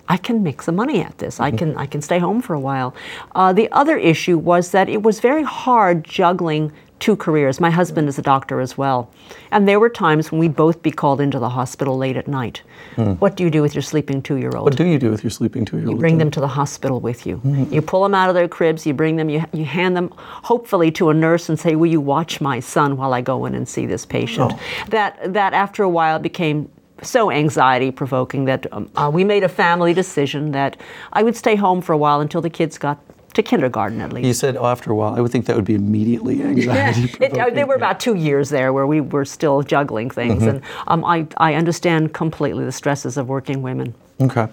I 0.08 0.16
can 0.16 0.42
make 0.42 0.62
some 0.62 0.76
money 0.76 1.00
at 1.00 1.18
this. 1.18 1.36
Mm-hmm. 1.36 1.42
I 1.42 1.50
can 1.50 1.76
I 1.76 1.86
can 1.86 2.02
stay 2.02 2.18
home 2.18 2.42
for 2.42 2.54
a 2.54 2.60
while. 2.60 2.94
Uh, 3.34 3.52
the 3.52 3.70
other 3.72 3.96
issue 3.96 4.36
was 4.36 4.70
that 4.72 4.88
it 4.88 5.02
was 5.02 5.20
very 5.20 5.42
hard 5.42 6.04
juggling 6.04 6.72
two 7.00 7.16
careers. 7.16 7.60
My 7.60 7.70
husband 7.70 8.08
is 8.08 8.18
a 8.18 8.22
doctor 8.22 8.60
as 8.60 8.78
well. 8.78 9.10
And 9.50 9.68
there 9.68 9.78
were 9.78 9.88
times 9.88 10.30
when 10.30 10.38
we'd 10.38 10.56
both 10.56 10.82
be 10.82 10.90
called 10.90 11.20
into 11.20 11.38
the 11.38 11.48
hospital 11.48 11.96
late 11.96 12.16
at 12.16 12.28
night. 12.28 12.62
Mm. 12.96 13.18
What 13.18 13.36
do 13.36 13.44
you 13.44 13.50
do 13.50 13.62
with 13.62 13.74
your 13.74 13.82
sleeping 13.82 14.22
two 14.22 14.36
year 14.36 14.52
old? 14.54 14.64
What 14.64 14.76
do 14.76 14.84
you 14.84 14.98
do 14.98 15.10
with 15.10 15.22
your 15.22 15.30
sleeping 15.30 15.64
two 15.64 15.78
year 15.78 15.86
old? 15.86 15.96
You 15.96 16.00
bring 16.00 16.18
them 16.18 16.30
to 16.30 16.40
the 16.40 16.48
hospital 16.48 17.00
with 17.00 17.26
you. 17.26 17.38
Mm. 17.38 17.72
You 17.72 17.82
pull 17.82 18.02
them 18.02 18.14
out 18.14 18.28
of 18.28 18.34
their 18.34 18.48
cribs, 18.48 18.86
you 18.86 18.94
bring 18.94 19.16
them, 19.16 19.28
you, 19.28 19.44
you 19.52 19.64
hand 19.64 19.96
them 19.96 20.12
hopefully 20.16 20.90
to 20.92 21.10
a 21.10 21.14
nurse 21.14 21.48
and 21.48 21.58
say, 21.58 21.74
Will 21.74 21.90
you 21.90 22.00
watch 22.00 22.40
my 22.40 22.60
son 22.60 22.96
while 22.96 23.12
I 23.12 23.20
go 23.20 23.44
in 23.44 23.54
and 23.54 23.68
see 23.68 23.86
this 23.86 24.06
patient? 24.06 24.52
Oh. 24.54 24.60
That, 24.88 25.32
that 25.34 25.52
after 25.52 25.82
a 25.82 25.88
while 25.88 26.18
became 26.18 26.70
so 27.02 27.30
anxiety 27.30 27.90
provoking 27.90 28.44
that 28.46 28.66
um, 28.72 28.90
uh, 28.96 29.10
we 29.12 29.24
made 29.24 29.42
a 29.42 29.48
family 29.48 29.92
decision 29.92 30.52
that 30.52 30.76
I 31.12 31.22
would 31.22 31.36
stay 31.36 31.56
home 31.56 31.80
for 31.80 31.92
a 31.92 31.98
while 31.98 32.20
until 32.20 32.40
the 32.40 32.50
kids 32.50 32.78
got 32.78 32.98
to 33.34 33.42
kindergarten 33.42 34.00
at 34.00 34.12
least. 34.12 34.26
You 34.26 34.34
said 34.34 34.56
oh, 34.56 34.66
after 34.66 34.90
a 34.90 34.94
while. 34.94 35.14
I 35.14 35.20
would 35.20 35.30
think 35.30 35.46
that 35.46 35.56
would 35.56 35.64
be 35.64 35.74
immediately 35.74 36.42
anxiety. 36.42 37.00
Yeah. 37.00 37.06
It, 37.24 37.54
there 37.54 37.66
were 37.66 37.74
about 37.74 38.00
two 38.00 38.14
years 38.14 38.48
there 38.48 38.72
where 38.72 38.86
we 38.86 39.00
were 39.00 39.24
still 39.24 39.62
juggling 39.62 40.10
things, 40.10 40.42
mm-hmm. 40.42 40.56
and 40.56 40.62
um, 40.86 41.04
I, 41.04 41.26
I 41.36 41.54
understand 41.54 42.12
completely 42.12 42.64
the 42.64 42.72
stresses 42.72 43.16
of 43.16 43.28
working 43.28 43.62
women. 43.62 43.94
Okay, 44.20 44.46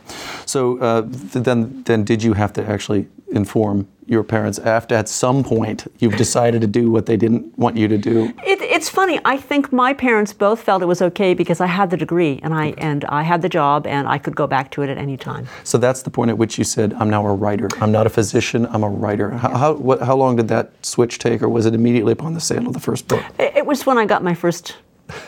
so 0.45 0.79
uh, 0.79 1.03
then 1.05 1.83
then 1.83 2.03
did 2.03 2.23
you 2.23 2.33
have 2.33 2.53
to 2.53 2.65
actually 2.65 3.07
inform 3.31 3.87
your 4.05 4.23
parents 4.23 4.59
after 4.59 4.93
at 4.93 5.07
some 5.07 5.43
point 5.43 5.87
you've 5.99 6.17
decided 6.17 6.59
to 6.59 6.67
do 6.67 6.91
what 6.91 7.05
they 7.05 7.15
didn't 7.15 7.57
want 7.57 7.77
you 7.77 7.87
to 7.87 7.97
do? 7.97 8.25
It, 8.45 8.61
it's 8.61 8.89
funny. 8.89 9.19
I 9.23 9.37
think 9.37 9.71
my 9.71 9.93
parents 9.93 10.33
both 10.33 10.61
felt 10.61 10.81
it 10.81 10.85
was 10.85 11.01
okay 11.01 11.33
because 11.33 11.61
I 11.61 11.67
had 11.67 11.89
the 11.89 11.97
degree 11.97 12.39
and 12.43 12.53
I 12.53 12.73
and 12.77 13.05
I 13.05 13.23
had 13.23 13.41
the 13.41 13.49
job 13.49 13.87
and 13.87 14.07
I 14.07 14.17
could 14.17 14.35
go 14.35 14.47
back 14.47 14.71
to 14.71 14.81
it 14.81 14.89
at 14.89 14.97
any 14.97 15.17
time. 15.17 15.47
So 15.63 15.77
that's 15.77 16.01
the 16.01 16.09
point 16.09 16.29
at 16.29 16.37
which 16.37 16.57
you 16.57 16.63
said, 16.63 16.93
"I'm 16.93 17.09
now 17.09 17.25
a 17.25 17.33
writer. 17.33 17.69
I'm 17.79 17.91
not 17.91 18.05
a 18.05 18.09
physician. 18.09 18.67
I'm 18.71 18.83
a 18.83 18.89
writer." 18.89 19.29
How 19.31 19.57
how, 19.57 19.73
what, 19.73 20.01
how 20.01 20.15
long 20.15 20.35
did 20.35 20.47
that 20.49 20.71
switch 20.85 21.19
take, 21.19 21.41
or 21.41 21.49
was 21.49 21.65
it 21.65 21.73
immediately 21.73 22.13
upon 22.13 22.33
the 22.33 22.41
sale 22.41 22.67
of 22.67 22.73
the 22.73 22.79
first 22.79 23.07
book? 23.07 23.23
It, 23.39 23.57
it 23.57 23.65
was 23.65 23.85
when 23.85 23.97
I 23.97 24.05
got 24.05 24.23
my 24.23 24.33
first 24.33 24.75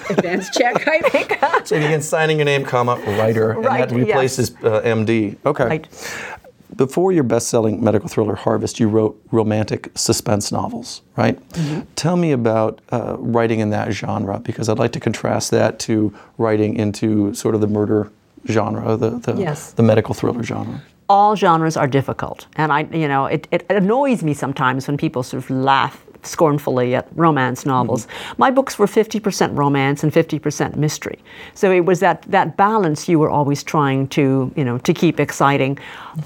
advance 0.09 0.49
check, 0.57 0.87
I 0.87 0.99
think. 1.09 1.37
so 1.65 1.75
you 1.75 1.81
begin 1.81 2.01
signing 2.01 2.37
your 2.37 2.45
name, 2.45 2.65
comma, 2.65 2.95
writer, 3.17 3.51
and 3.51 3.65
right, 3.65 3.89
that 3.89 3.95
replaces 3.95 4.51
yes. 4.51 4.63
uh, 4.63 4.81
MD. 4.81 5.37
Okay. 5.45 5.65
Right. 5.65 6.39
Before 6.75 7.11
your 7.11 7.23
best-selling 7.23 7.83
medical 7.83 8.09
thriller 8.09 8.35
Harvest, 8.35 8.79
you 8.79 8.87
wrote 8.87 9.21
romantic 9.31 9.91
suspense 9.95 10.51
novels, 10.51 11.01
right? 11.15 11.39
Mm-hmm. 11.51 11.81
Tell 11.95 12.15
me 12.15 12.31
about 12.31 12.79
uh, 12.91 13.15
writing 13.19 13.59
in 13.59 13.69
that 13.71 13.91
genre 13.91 14.39
because 14.39 14.69
I'd 14.69 14.79
like 14.79 14.91
to 14.93 14.99
contrast 14.99 15.51
that 15.51 15.79
to 15.79 16.13
writing 16.37 16.75
into 16.75 17.33
sort 17.33 17.55
of 17.55 17.61
the 17.61 17.67
murder 17.67 18.11
genre, 18.47 18.97
the 18.97 19.11
the, 19.11 19.35
yes. 19.35 19.71
the 19.73 19.83
medical 19.83 20.13
thriller 20.13 20.43
genre 20.43 20.81
all 21.09 21.35
genres 21.35 21.77
are 21.77 21.87
difficult. 21.87 22.47
And 22.55 22.71
I, 22.71 22.83
you 22.91 23.07
know, 23.07 23.25
it, 23.25 23.47
it 23.51 23.65
annoys 23.69 24.23
me 24.23 24.33
sometimes 24.33 24.87
when 24.87 24.97
people 24.97 25.21
sort 25.21 25.43
of 25.43 25.49
laugh 25.49 26.03
scornfully 26.25 26.95
at 26.95 27.07
romance 27.15 27.65
novels. 27.65 28.05
Mm-hmm. 28.05 28.33
My 28.37 28.51
books 28.51 28.79
were 28.79 28.87
50% 28.87 29.57
romance 29.57 30.03
and 30.03 30.11
50% 30.11 30.75
mystery. 30.75 31.19
So 31.53 31.71
it 31.71 31.85
was 31.85 31.99
that, 31.99 32.23
that 32.23 32.57
balance 32.57 33.07
you 33.07 33.19
were 33.19 33.29
always 33.29 33.63
trying 33.63 34.07
to, 34.09 34.51
you 34.55 34.63
know, 34.63 34.77
to 34.79 34.93
keep 34.93 35.19
exciting. 35.19 35.77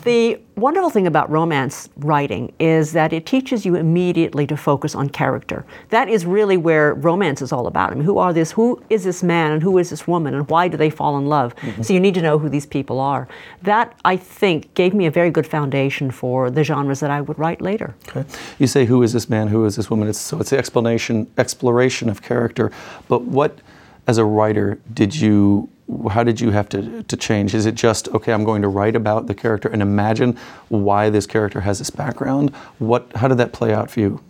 The 0.03 0.39
wonderful 0.57 0.89
thing 0.89 1.07
about 1.07 1.29
romance 1.29 1.89
writing 1.97 2.51
is 2.59 2.91
that 2.93 3.13
it 3.13 3.25
teaches 3.25 3.65
you 3.65 3.75
immediately 3.75 4.47
to 4.47 4.57
focus 4.57 4.95
on 4.95 5.09
character. 5.09 5.63
That 5.89 6.09
is 6.09 6.25
really 6.25 6.57
where 6.57 6.95
romance 6.95 7.41
is 7.41 7.51
all 7.51 7.67
about. 7.67 7.91
I 7.91 7.95
mean, 7.95 8.03
who 8.03 8.17
are 8.17 8.33
this? 8.33 8.51
Who 8.51 8.81
is 8.89 9.03
this 9.03 9.21
man 9.23 9.51
and 9.51 9.61
who 9.61 9.77
is 9.77 9.89
this 9.91 10.07
woman 10.07 10.33
and 10.33 10.49
why 10.49 10.67
do 10.67 10.75
they 10.75 10.89
fall 10.89 11.17
in 11.17 11.27
love? 11.27 11.55
Mm-hmm. 11.57 11.83
So 11.83 11.93
you 11.93 11.99
need 11.99 12.15
to 12.15 12.21
know 12.21 12.39
who 12.39 12.49
these 12.49 12.65
people 12.65 12.99
are. 12.99 13.27
That 13.61 13.95
I 14.03 14.17
think 14.17 14.73
gave 14.73 14.93
me 14.93 15.05
a 15.05 15.11
very 15.11 15.29
good 15.29 15.47
foundation 15.47 16.11
for 16.11 16.49
the 16.49 16.63
genres 16.63 16.99
that 16.99 17.11
I 17.11 17.21
would 17.21 17.37
write 17.37 17.61
later. 17.61 17.95
Okay. 18.09 18.25
You 18.57 18.67
say 18.67 18.85
who 18.85 19.03
is 19.03 19.13
this 19.13 19.29
man? 19.29 19.47
Who 19.47 19.65
is 19.65 19.75
this 19.75 19.89
woman? 19.89 20.07
It's, 20.07 20.19
so 20.19 20.39
it's 20.39 20.49
the 20.49 20.57
explanation, 20.57 21.31
exploration 21.37 22.09
of 22.09 22.21
character. 22.21 22.71
But 23.07 23.23
what, 23.23 23.59
as 24.07 24.17
a 24.17 24.25
writer, 24.25 24.79
did 24.93 25.15
you 25.15 25.69
how 26.11 26.23
did 26.23 26.41
you 26.41 26.51
have 26.51 26.67
to, 26.69 27.03
to 27.03 27.17
change? 27.17 27.55
Is 27.55 27.65
it 27.65 27.75
just, 27.75 28.07
okay, 28.09 28.33
I'm 28.33 28.43
going 28.43 28.61
to 28.61 28.67
write 28.67 28.95
about 28.95 29.27
the 29.27 29.33
character 29.33 29.69
and 29.69 29.81
imagine 29.81 30.37
why 30.69 31.09
this 31.09 31.25
character 31.25 31.61
has 31.61 31.79
this 31.79 31.89
background? 31.89 32.53
What, 32.79 33.09
how 33.15 33.27
did 33.27 33.37
that 33.37 33.53
play 33.53 33.73
out 33.73 33.89
for 33.89 34.01
you? 34.01 34.21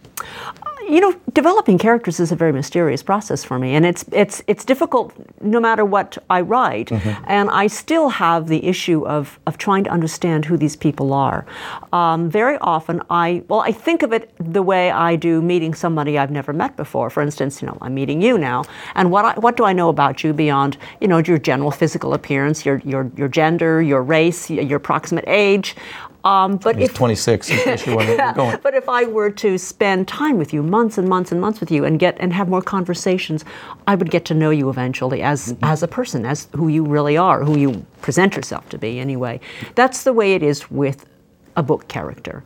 You 0.90 1.02
know, 1.02 1.14
developing 1.34 1.78
characters 1.78 2.20
is 2.20 2.32
a 2.32 2.36
very 2.36 2.54
mysterious 2.54 3.04
process 3.04 3.44
for 3.44 3.60
me, 3.60 3.76
and 3.76 3.86
it's 3.86 4.06
it's 4.12 4.42
it's 4.48 4.64
difficult 4.64 5.14
no 5.42 5.60
matter 5.60 5.84
what 5.84 6.18
I 6.30 6.42
write, 6.42 6.88
mm-hmm. 6.88 7.24
and 7.28 7.50
I 7.50 7.68
still 7.68 8.10
have 8.10 8.48
the 8.48 8.66
issue 8.66 9.06
of 9.06 9.40
of 9.46 9.58
trying 9.58 9.84
to 9.84 9.90
understand 9.90 10.46
who 10.46 10.58
these 10.58 10.76
people 10.76 11.14
are. 11.14 11.46
Um, 11.92 12.30
very 12.30 12.58
often, 12.60 13.02
I 13.10 13.44
well, 13.50 13.60
I 13.60 13.72
think 13.72 14.02
of 14.02 14.14
it 14.14 14.32
the 14.40 14.64
way 14.64 14.92
I 14.92 15.16
do 15.18 15.42
meeting 15.42 15.74
somebody 15.74 16.18
I've 16.18 16.32
never 16.32 16.54
met 16.54 16.78
before. 16.78 17.10
For 17.10 17.22
instance, 17.22 17.62
you 17.62 17.68
know, 17.68 17.78
I'm 17.82 17.94
meeting 17.94 18.22
you 18.22 18.38
now, 18.38 18.64
and 18.96 19.12
what 19.12 19.26
I, 19.26 19.34
what 19.40 19.58
do 19.58 19.66
I 19.66 19.74
know 19.74 19.90
about 19.90 20.24
you 20.24 20.32
beyond 20.34 20.78
you 21.02 21.08
know 21.08 21.18
your 21.18 21.38
general 21.38 21.72
physical 21.72 22.14
appearance, 22.14 22.66
your 22.66 22.82
your 22.86 23.12
your 23.18 23.28
gender, 23.28 23.82
your 23.82 24.04
race, 24.04 24.50
your 24.50 24.78
approximate 24.78 25.26
age? 25.28 25.76
Um, 26.28 26.58
but 26.58 26.78
if 26.78 26.94
26, 26.94 27.50
in 27.50 27.58
case 27.58 27.88
you 27.88 27.96
going. 27.96 28.60
But 28.62 28.74
if 28.74 28.90
I 28.90 29.06
were 29.06 29.30
to 29.32 29.58
spend 29.58 30.10
time 30.10 30.38
with 30.38 30.52
you, 30.54 30.62
months 30.62 30.98
and 30.98 31.08
months 31.08 31.32
and 31.32 31.40
months 31.40 31.62
with 31.62 31.72
you, 31.72 31.86
and 31.86 31.98
get 31.98 32.18
and 32.20 32.34
have 32.34 32.50
more 32.50 32.62
conversations, 32.62 33.46
I 33.88 33.96
would 33.96 34.12
get 34.12 34.26
to 34.26 34.34
know 34.34 34.50
you 34.50 34.70
eventually 34.70 35.22
as 35.22 35.54
mm-hmm. 35.54 35.64
as 35.64 35.84
a 35.84 35.88
person, 35.88 36.26
as 36.26 36.50
who 36.54 36.68
you 36.68 36.84
really 36.84 37.16
are, 37.16 37.46
who 37.46 37.58
you 37.58 37.86
present 38.02 38.36
yourself 38.36 38.68
to 38.70 38.78
be. 38.78 39.00
Anyway, 39.00 39.40
that's 39.76 40.04
the 40.04 40.12
way 40.12 40.34
it 40.34 40.44
is 40.44 40.70
with 40.70 41.06
a 41.56 41.64
book 41.64 41.88
character. 41.88 42.44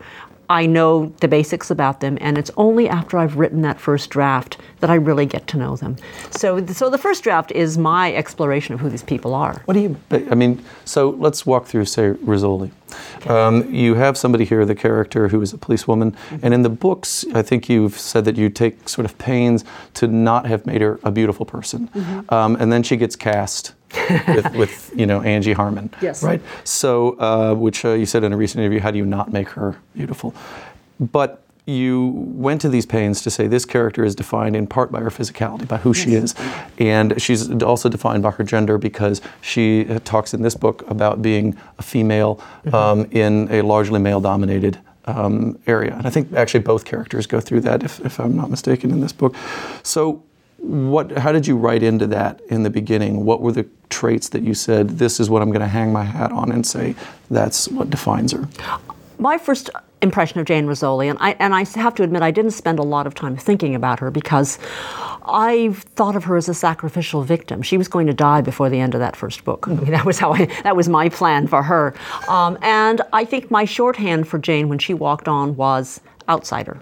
I 0.51 0.65
know 0.65 1.13
the 1.21 1.29
basics 1.29 1.71
about 1.71 2.01
them, 2.01 2.17
and 2.19 2.37
it's 2.37 2.51
only 2.57 2.89
after 2.89 3.17
I've 3.17 3.37
written 3.37 3.61
that 3.61 3.79
first 3.79 4.09
draft 4.09 4.57
that 4.81 4.89
I 4.89 4.95
really 4.95 5.25
get 5.25 5.47
to 5.47 5.57
know 5.57 5.77
them. 5.77 5.95
So, 6.31 6.65
so 6.65 6.89
the 6.89 6.97
first 6.97 7.23
draft 7.23 7.53
is 7.53 7.77
my 7.77 8.13
exploration 8.13 8.73
of 8.73 8.81
who 8.81 8.89
these 8.89 9.01
people 9.01 9.33
are. 9.33 9.61
What 9.63 9.75
do 9.75 9.79
you? 9.79 9.95
I 10.29 10.35
mean, 10.35 10.61
so 10.83 11.11
let's 11.11 11.45
walk 11.45 11.67
through, 11.67 11.85
say, 11.85 12.11
Rizzoli. 12.11 12.69
Okay. 13.17 13.29
Um, 13.29 13.73
you 13.73 13.95
have 13.95 14.17
somebody 14.17 14.43
here, 14.43 14.65
the 14.65 14.75
character 14.75 15.29
who 15.29 15.41
is 15.41 15.53
a 15.53 15.57
policewoman, 15.57 16.11
mm-hmm. 16.11 16.39
and 16.43 16.53
in 16.53 16.63
the 16.63 16.69
books, 16.69 17.23
I 17.33 17.43
think 17.43 17.69
you've 17.69 17.97
said 17.97 18.25
that 18.25 18.35
you 18.35 18.49
take 18.49 18.89
sort 18.89 19.05
of 19.05 19.17
pains 19.17 19.63
to 19.93 20.07
not 20.07 20.47
have 20.47 20.65
made 20.65 20.81
her 20.81 20.99
a 21.01 21.11
beautiful 21.11 21.45
person, 21.45 21.87
mm-hmm. 21.87 22.33
um, 22.33 22.57
and 22.57 22.73
then 22.73 22.83
she 22.83 22.97
gets 22.97 23.15
cast 23.15 23.73
with, 24.27 24.55
with, 24.55 24.93
you 24.95 25.05
know 25.05 25.21
Angie 25.21 25.53
Harmon. 25.53 25.89
Yes. 26.01 26.23
Right. 26.23 26.41
So, 26.63 27.19
uh, 27.19 27.53
which 27.53 27.85
uh, 27.85 27.93
you 27.93 28.05
said 28.05 28.23
in 28.23 28.33
a 28.33 28.37
recent 28.37 28.61
interview, 28.61 28.79
how 28.79 28.91
do 28.91 28.97
you 28.97 29.05
not 29.05 29.31
make 29.31 29.49
her 29.49 29.77
beautiful? 29.93 30.33
But 30.99 31.43
you 31.65 32.11
went 32.15 32.59
to 32.61 32.69
these 32.69 32.85
pains 32.85 33.21
to 33.21 33.29
say 33.29 33.47
this 33.47 33.65
character 33.65 34.03
is 34.03 34.15
defined 34.15 34.55
in 34.55 34.65
part 34.65 34.91
by 34.91 34.99
her 34.99 35.09
physicality, 35.09 35.67
by 35.67 35.77
who 35.77 35.89
yes. 35.89 35.97
she 35.97 36.15
is, 36.15 36.35
and 36.79 37.21
she's 37.21 37.51
also 37.61 37.87
defined 37.87 38.23
by 38.23 38.31
her 38.31 38.43
gender 38.43 38.77
because 38.77 39.21
she 39.41 39.87
uh, 39.87 39.99
talks 40.03 40.33
in 40.33 40.41
this 40.41 40.55
book 40.55 40.89
about 40.89 41.21
being 41.21 41.55
a 41.77 41.83
female 41.83 42.35
mm-hmm. 42.65 42.75
um, 42.75 43.05
in 43.11 43.47
a 43.51 43.61
largely 43.61 43.99
male-dominated 43.99 44.79
um, 45.05 45.57
area. 45.67 45.95
And 45.95 46.07
I 46.07 46.09
think 46.09 46.33
actually 46.33 46.61
both 46.61 46.85
characters 46.85 47.27
go 47.27 47.39
through 47.39 47.61
that, 47.61 47.83
if, 47.83 47.99
if 48.05 48.19
I'm 48.19 48.35
not 48.35 48.49
mistaken, 48.49 48.91
in 48.91 48.99
this 48.99 49.13
book. 49.13 49.35
So 49.83 50.23
what, 50.61 51.11
how 51.17 51.31
did 51.31 51.47
you 51.47 51.57
write 51.57 51.83
into 51.83 52.07
that 52.07 52.39
in 52.49 52.63
the 52.63 52.69
beginning? 52.69 53.25
What 53.25 53.41
were 53.41 53.51
the 53.51 53.67
traits 53.89 54.29
that 54.29 54.43
you 54.43 54.53
said, 54.53 54.89
this 54.89 55.19
is 55.19 55.29
what 55.29 55.41
I'm 55.41 55.49
going 55.49 55.61
to 55.61 55.67
hang 55.67 55.91
my 55.91 56.03
hat 56.03 56.31
on 56.31 56.51
and 56.51 56.65
say 56.65 56.95
that's 57.29 57.67
what 57.67 57.89
defines 57.89 58.31
her? 58.31 58.47
My 59.17 59.37
first 59.37 59.69
impression 60.01 60.39
of 60.39 60.45
Jane 60.45 60.65
Rizzoli, 60.65 61.09
and 61.09 61.17
I, 61.21 61.35
and 61.39 61.53
I 61.53 61.63
have 61.79 61.95
to 61.95 62.03
admit, 62.03 62.21
I 62.21 62.31
didn't 62.31 62.51
spend 62.51 62.79
a 62.79 62.83
lot 62.83 63.05
of 63.05 63.13
time 63.13 63.37
thinking 63.37 63.75
about 63.75 63.99
her 63.99 64.09
because 64.09 64.57
I 65.23 65.71
thought 65.73 66.15
of 66.15 66.23
her 66.23 66.37
as 66.37 66.49
a 66.49 66.53
sacrificial 66.53 67.23
victim. 67.23 67.61
She 67.61 67.77
was 67.77 67.87
going 67.87 68.07
to 68.07 68.13
die 68.13 68.41
before 68.41 68.69
the 68.69 68.79
end 68.79 68.95
of 68.95 68.99
that 68.99 69.15
first 69.15 69.43
book. 69.43 69.67
I 69.67 69.73
mean, 69.73 69.91
that 69.91 70.05
was 70.05 70.17
how 70.17 70.33
I, 70.33 70.45
that 70.63 70.75
was 70.75 70.89
my 70.89 71.09
plan 71.09 71.47
for 71.47 71.61
her. 71.61 71.93
Um, 72.27 72.57
and 72.61 73.01
I 73.13 73.25
think 73.25 73.51
my 73.51 73.65
shorthand 73.65 74.27
for 74.27 74.39
Jane 74.39 74.69
when 74.69 74.79
she 74.79 74.93
walked 74.93 75.27
on 75.27 75.55
was 75.55 76.01
outsider. 76.27 76.79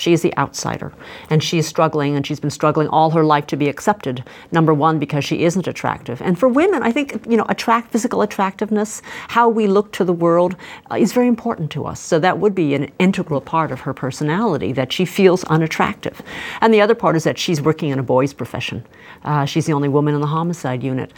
She 0.00 0.14
is 0.14 0.22
the 0.22 0.36
outsider. 0.38 0.92
And 1.28 1.42
she's 1.42 1.66
struggling, 1.66 2.16
and 2.16 2.26
she's 2.26 2.40
been 2.40 2.50
struggling 2.50 2.88
all 2.88 3.10
her 3.10 3.22
life 3.22 3.46
to 3.48 3.56
be 3.56 3.68
accepted. 3.68 4.24
Number 4.50 4.72
one, 4.72 4.98
because 4.98 5.24
she 5.26 5.44
isn't 5.44 5.66
attractive. 5.66 6.22
And 6.22 6.38
for 6.38 6.48
women, 6.48 6.82
I 6.82 6.90
think, 6.90 7.26
you 7.28 7.36
know, 7.36 7.44
attract, 7.50 7.92
physical 7.92 8.22
attractiveness, 8.22 9.02
how 9.28 9.48
we 9.48 9.66
look 9.66 9.92
to 9.92 10.04
the 10.04 10.12
world, 10.12 10.56
uh, 10.90 10.96
is 10.96 11.12
very 11.12 11.28
important 11.28 11.70
to 11.72 11.84
us. 11.84 12.00
So 12.00 12.18
that 12.18 12.38
would 12.38 12.54
be 12.54 12.74
an 12.74 12.90
integral 12.98 13.42
part 13.42 13.70
of 13.70 13.80
her 13.80 13.92
personality, 13.92 14.72
that 14.72 14.90
she 14.90 15.04
feels 15.04 15.44
unattractive. 15.44 16.22
And 16.62 16.72
the 16.72 16.80
other 16.80 16.94
part 16.94 17.14
is 17.14 17.24
that 17.24 17.38
she's 17.38 17.60
working 17.60 17.90
in 17.90 17.98
a 17.98 18.02
boy's 18.02 18.32
profession. 18.32 18.82
Uh, 19.24 19.44
she's 19.44 19.66
the 19.66 19.74
only 19.74 19.88
woman 19.88 20.14
in 20.14 20.22
the 20.22 20.26
homicide 20.26 20.82
unit. 20.82 21.12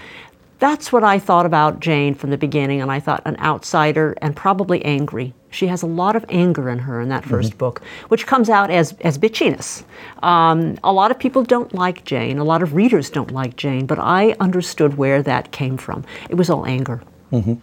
That's 0.62 0.92
what 0.92 1.02
I 1.02 1.18
thought 1.18 1.44
about 1.44 1.80
Jane 1.80 2.14
from 2.14 2.30
the 2.30 2.38
beginning, 2.38 2.80
and 2.80 2.88
I 2.88 3.00
thought 3.00 3.20
an 3.24 3.36
outsider 3.40 4.16
and 4.22 4.36
probably 4.36 4.80
angry. 4.84 5.34
She 5.50 5.66
has 5.66 5.82
a 5.82 5.88
lot 5.88 6.14
of 6.14 6.24
anger 6.28 6.70
in 6.70 6.78
her 6.78 7.00
in 7.00 7.08
that 7.08 7.24
1st 7.24 7.48
mm-hmm. 7.48 7.58
book, 7.58 7.82
which 8.10 8.28
comes 8.28 8.48
out 8.48 8.70
as, 8.70 8.92
as 9.00 9.18
bitchiness. 9.18 9.82
Um, 10.22 10.78
a 10.84 10.92
lot 10.92 11.10
of 11.10 11.18
people 11.18 11.42
don't 11.42 11.74
like 11.74 12.04
Jane, 12.04 12.38
a 12.38 12.44
lot 12.44 12.62
of 12.62 12.74
readers 12.74 13.10
don't 13.10 13.32
like 13.32 13.56
Jane, 13.56 13.86
but 13.86 13.98
I 13.98 14.36
understood 14.38 14.96
where 14.96 15.20
that 15.24 15.50
came 15.50 15.76
from. 15.76 16.04
It 16.30 16.36
was 16.36 16.48
all 16.48 16.64
anger. 16.64 17.02
Mm-hmm. 17.32 17.54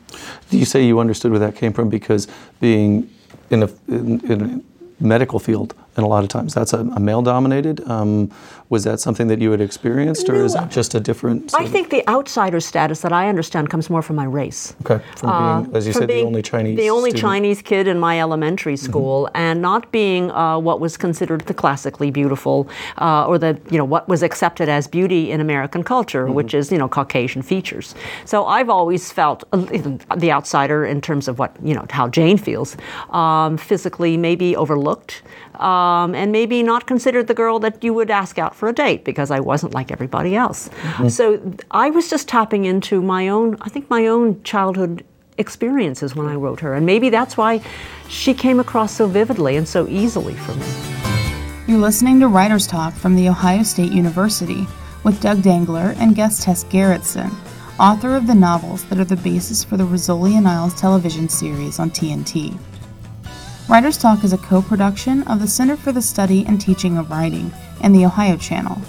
Do 0.49 0.57
you 0.57 0.65
say 0.65 0.85
you 0.85 0.99
understood 0.99 1.31
where 1.31 1.39
that 1.39 1.55
came 1.55 1.71
from 1.71 1.87
because 1.89 2.27
being 2.59 3.09
in 3.49 3.63
a, 3.63 3.69
in, 3.87 4.19
in 4.29 4.41
a 4.41 4.61
medical 5.01 5.39
field, 5.39 5.73
and 5.99 6.05
a 6.05 6.09
lot 6.09 6.23
of 6.23 6.29
times 6.29 6.53
that's 6.53 6.73
a, 6.73 6.79
a 6.79 6.99
male 6.99 7.21
dominated. 7.21 7.87
Um, 7.87 8.31
was 8.69 8.83
that 8.85 8.99
something 8.99 9.27
that 9.27 9.41
you 9.41 9.51
had 9.51 9.61
experienced, 9.61 10.29
or 10.29 10.33
no, 10.33 10.45
is 10.45 10.53
that 10.53 10.71
just 10.71 10.95
a 10.95 10.99
different? 10.99 11.53
I 11.55 11.67
think 11.67 11.89
the 11.89 12.07
outsider 12.07 12.59
status 12.59 13.01
that 13.01 13.11
I 13.11 13.27
understand 13.27 13.69
comes 13.69 13.89
more 13.89 14.01
from 14.01 14.15
my 14.15 14.25
race. 14.25 14.75
Okay, 14.85 15.03
from 15.17 15.29
uh, 15.29 15.61
being, 15.61 15.75
as 15.75 15.87
you 15.87 15.93
said, 15.93 16.07
the 16.07 16.21
only 16.21 16.41
Chinese. 16.41 16.77
The 16.77 16.89
only 16.89 17.09
student. 17.09 17.29
Chinese 17.29 17.61
kid 17.61 17.87
in 17.87 17.99
my 17.99 18.19
elementary 18.19 18.75
mm-hmm. 18.75 18.85
school, 18.85 19.25
mm-hmm. 19.25 19.37
and 19.37 19.61
not 19.61 19.91
being 19.91 20.31
uh, 20.31 20.57
what 20.57 20.79
was 20.79 20.97
considered 20.97 21.41
the 21.41 21.53
classically 21.53 22.11
beautiful, 22.11 22.69
uh, 22.99 23.25
or 23.27 23.37
the 23.37 23.59
you 23.69 23.77
know 23.77 23.85
what 23.85 24.07
was 24.07 24.23
accepted 24.23 24.69
as 24.69 24.87
beauty 24.87 25.31
in 25.31 25.41
American 25.41 25.83
culture, 25.83 26.25
mm-hmm. 26.25 26.35
which 26.35 26.53
is 26.53 26.71
you 26.71 26.77
know 26.77 26.87
Caucasian 26.87 27.41
features. 27.41 27.93
So 28.23 28.45
I've 28.45 28.69
always 28.69 29.11
felt 29.11 29.43
uh, 29.51 29.57
the 30.15 30.31
outsider 30.31 30.85
in 30.85 31.01
terms 31.01 31.27
of 31.27 31.39
what 31.39 31.55
you 31.61 31.73
know 31.73 31.85
how 31.89 32.07
Jane 32.07 32.37
feels, 32.37 32.77
um, 33.09 33.57
physically 33.57 34.15
maybe 34.15 34.55
overlooked 34.55 35.23
um, 35.89 36.15
and 36.15 36.31
maybe 36.31 36.61
not 36.63 36.85
considered 36.85 37.27
the 37.27 37.33
girl 37.33 37.59
that 37.59 37.83
you 37.83 37.93
would 37.93 38.11
ask 38.11 38.37
out 38.37 38.55
for 38.55 38.69
a 38.69 38.73
date 38.73 39.03
because 39.03 39.31
I 39.31 39.39
wasn't 39.39 39.73
like 39.73 39.91
everybody 39.91 40.35
else. 40.35 40.69
Mm-hmm. 40.69 41.09
So 41.09 41.23
I 41.71 41.89
was 41.89 42.09
just 42.09 42.27
tapping 42.27 42.65
into 42.65 43.01
my 43.01 43.29
own, 43.29 43.57
I 43.61 43.69
think, 43.69 43.89
my 43.89 44.07
own 44.07 44.41
childhood 44.43 45.03
experiences 45.37 46.15
when 46.15 46.27
I 46.27 46.35
wrote 46.35 46.59
her. 46.59 46.73
And 46.73 46.85
maybe 46.85 47.09
that's 47.09 47.37
why 47.37 47.61
she 48.07 48.33
came 48.33 48.59
across 48.59 48.95
so 48.95 49.07
vividly 49.07 49.55
and 49.55 49.67
so 49.67 49.87
easily 49.87 50.35
for 50.35 50.53
me. 50.55 50.67
You're 51.67 51.79
listening 51.79 52.19
to 52.19 52.27
Writer's 52.27 52.67
Talk 52.67 52.93
from 52.93 53.15
The 53.15 53.29
Ohio 53.29 53.63
State 53.63 53.91
University 53.91 54.67
with 55.03 55.21
Doug 55.21 55.41
Dangler 55.41 55.95
and 55.97 56.15
guest 56.15 56.43
Tess 56.43 56.63
Gerritsen, 56.65 57.33
author 57.79 58.15
of 58.15 58.27
the 58.27 58.35
novels 58.35 58.83
that 58.85 58.99
are 58.99 59.05
the 59.05 59.15
basis 59.17 59.63
for 59.63 59.77
the 59.77 59.85
Rizzoli 59.85 60.33
and 60.33 60.47
Isles 60.47 60.79
television 60.79 61.29
series 61.29 61.79
on 61.79 61.89
TNT. 61.89 62.59
Writers 63.69 63.99
Talk 63.99 64.23
is 64.23 64.33
a 64.33 64.37
co 64.39 64.63
production 64.63 65.21
of 65.27 65.39
the 65.39 65.47
Center 65.47 65.77
for 65.77 65.91
the 65.91 66.01
Study 66.01 66.43
and 66.47 66.59
Teaching 66.59 66.97
of 66.97 67.11
Writing 67.11 67.51
and 67.81 67.93
the 67.93 68.03
Ohio 68.03 68.35
Channel. 68.35 68.81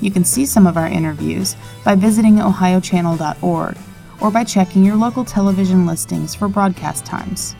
You 0.00 0.10
can 0.10 0.24
see 0.24 0.44
some 0.44 0.66
of 0.66 0.76
our 0.76 0.88
interviews 0.88 1.54
by 1.84 1.94
visiting 1.94 2.38
ohiochannel.org 2.38 3.78
or 4.20 4.30
by 4.32 4.42
checking 4.42 4.84
your 4.84 4.96
local 4.96 5.24
television 5.24 5.86
listings 5.86 6.34
for 6.34 6.48
broadcast 6.48 7.06
times. 7.06 7.54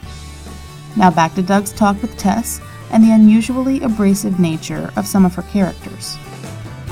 Now 0.97 1.11
back 1.11 1.33
to 1.35 1.41
Doug's 1.41 1.71
talk 1.71 2.01
with 2.01 2.17
Tess 2.17 2.59
and 2.91 3.01
the 3.01 3.13
unusually 3.13 3.79
abrasive 3.79 4.37
nature 4.37 4.91
of 4.97 5.07
some 5.07 5.25
of 5.25 5.33
her 5.35 5.43
characters. 5.43 6.17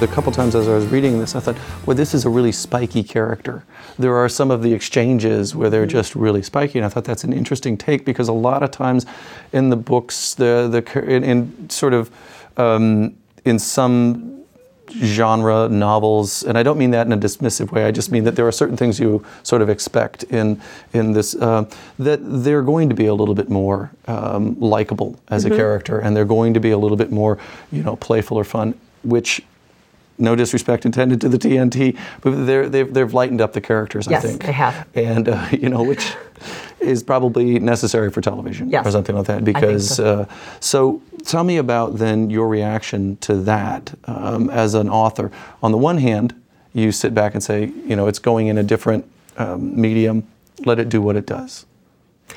A 0.01 0.07
couple 0.07 0.33
times 0.33 0.53
as 0.53 0.67
I 0.67 0.75
was 0.75 0.85
reading 0.87 1.17
this, 1.17 1.33
I 1.33 1.39
thought, 1.39 1.55
well, 1.85 1.95
this 1.95 2.13
is 2.13 2.25
a 2.25 2.29
really 2.29 2.51
spiky 2.51 3.03
character. 3.03 3.63
There 3.97 4.15
are 4.15 4.27
some 4.27 4.51
of 4.51 4.61
the 4.61 4.73
exchanges 4.73 5.55
where 5.55 5.69
they're 5.69 5.85
just 5.85 6.13
really 6.13 6.41
spiky, 6.41 6.79
and 6.79 6.85
I 6.85 6.89
thought 6.89 7.05
that's 7.05 7.23
an 7.23 7.31
interesting 7.31 7.77
take 7.77 8.03
because 8.03 8.27
a 8.27 8.33
lot 8.33 8.63
of 8.63 8.71
times 8.71 9.05
in 9.53 9.69
the 9.69 9.77
books, 9.77 10.33
the 10.33 10.67
the 10.67 11.03
in, 11.09 11.23
in 11.23 11.69
sort 11.69 11.93
of 11.93 12.11
um, 12.57 13.15
in 13.45 13.57
some 13.59 14.43
genre 14.89 15.69
novels, 15.69 16.43
and 16.43 16.57
I 16.57 16.63
don't 16.63 16.77
mean 16.77 16.91
that 16.91 17.07
in 17.07 17.13
a 17.13 17.17
dismissive 17.17 17.71
way. 17.71 17.85
I 17.85 17.91
just 17.91 18.11
mean 18.11 18.25
that 18.25 18.35
there 18.35 18.45
are 18.47 18.51
certain 18.51 18.75
things 18.75 18.99
you 18.99 19.23
sort 19.43 19.61
of 19.61 19.69
expect 19.69 20.23
in 20.23 20.59
in 20.91 21.13
this 21.13 21.33
uh, 21.35 21.63
that 21.99 22.19
they're 22.21 22.61
going 22.63 22.89
to 22.89 22.95
be 22.95 23.05
a 23.05 23.13
little 23.13 23.35
bit 23.35 23.49
more 23.49 23.89
um, 24.07 24.59
likable 24.59 25.17
as 25.29 25.45
Mm-hmm. 25.45 25.53
a 25.53 25.57
character, 25.57 25.99
and 25.99 26.13
they're 26.15 26.25
going 26.25 26.53
to 26.55 26.59
be 26.59 26.71
a 26.71 26.77
little 26.77 26.97
bit 26.97 27.11
more, 27.11 27.37
you 27.71 27.83
know, 27.83 27.95
playful 27.95 28.37
or 28.37 28.43
fun, 28.43 28.73
which. 29.03 29.41
No 30.17 30.35
disrespect 30.35 30.85
intended 30.85 31.19
to 31.21 31.29
the 31.29 31.37
TNT, 31.39 31.97
but 32.21 32.45
they're, 32.45 32.69
they've, 32.69 32.93
they've 32.93 33.13
lightened 33.13 33.41
up 33.41 33.53
the 33.53 33.61
characters, 33.61 34.07
Yes, 34.09 34.23
I 34.23 34.27
think. 34.27 34.41
Yes, 34.43 34.45
they 34.47 34.53
have. 34.53 34.87
And, 34.95 35.29
uh, 35.29 35.47
you 35.51 35.69
know, 35.69 35.81
which 35.83 36.13
is 36.79 37.01
probably 37.01 37.57
necessary 37.59 38.11
for 38.11 38.21
television 38.21 38.69
Yes. 38.69 38.85
or 38.85 38.91
something 38.91 39.15
like 39.15 39.25
that. 39.27 39.43
Because, 39.43 39.95
so. 39.95 40.19
uh, 40.21 40.25
so 40.59 41.01
tell 41.23 41.43
me 41.43 41.57
about 41.57 41.97
then 41.97 42.29
your 42.29 42.47
reaction 42.47 43.17
to 43.17 43.35
that 43.35 43.93
um, 44.05 44.49
as 44.49 44.73
an 44.75 44.89
author. 44.89 45.31
On 45.63 45.71
the 45.71 45.77
one 45.77 45.97
hand, 45.97 46.39
you 46.73 46.91
sit 46.91 47.13
back 47.13 47.33
and 47.33 47.43
say, 47.43 47.71
you 47.85 47.95
know, 47.95 48.07
it's 48.07 48.19
going 48.19 48.47
in 48.47 48.57
a 48.57 48.63
different 48.63 49.09
um, 49.37 49.79
medium, 49.79 50.27
let 50.65 50.79
it 50.79 50.89
do 50.89 51.01
what 51.01 51.15
it 51.15 51.25
does. 51.25 51.65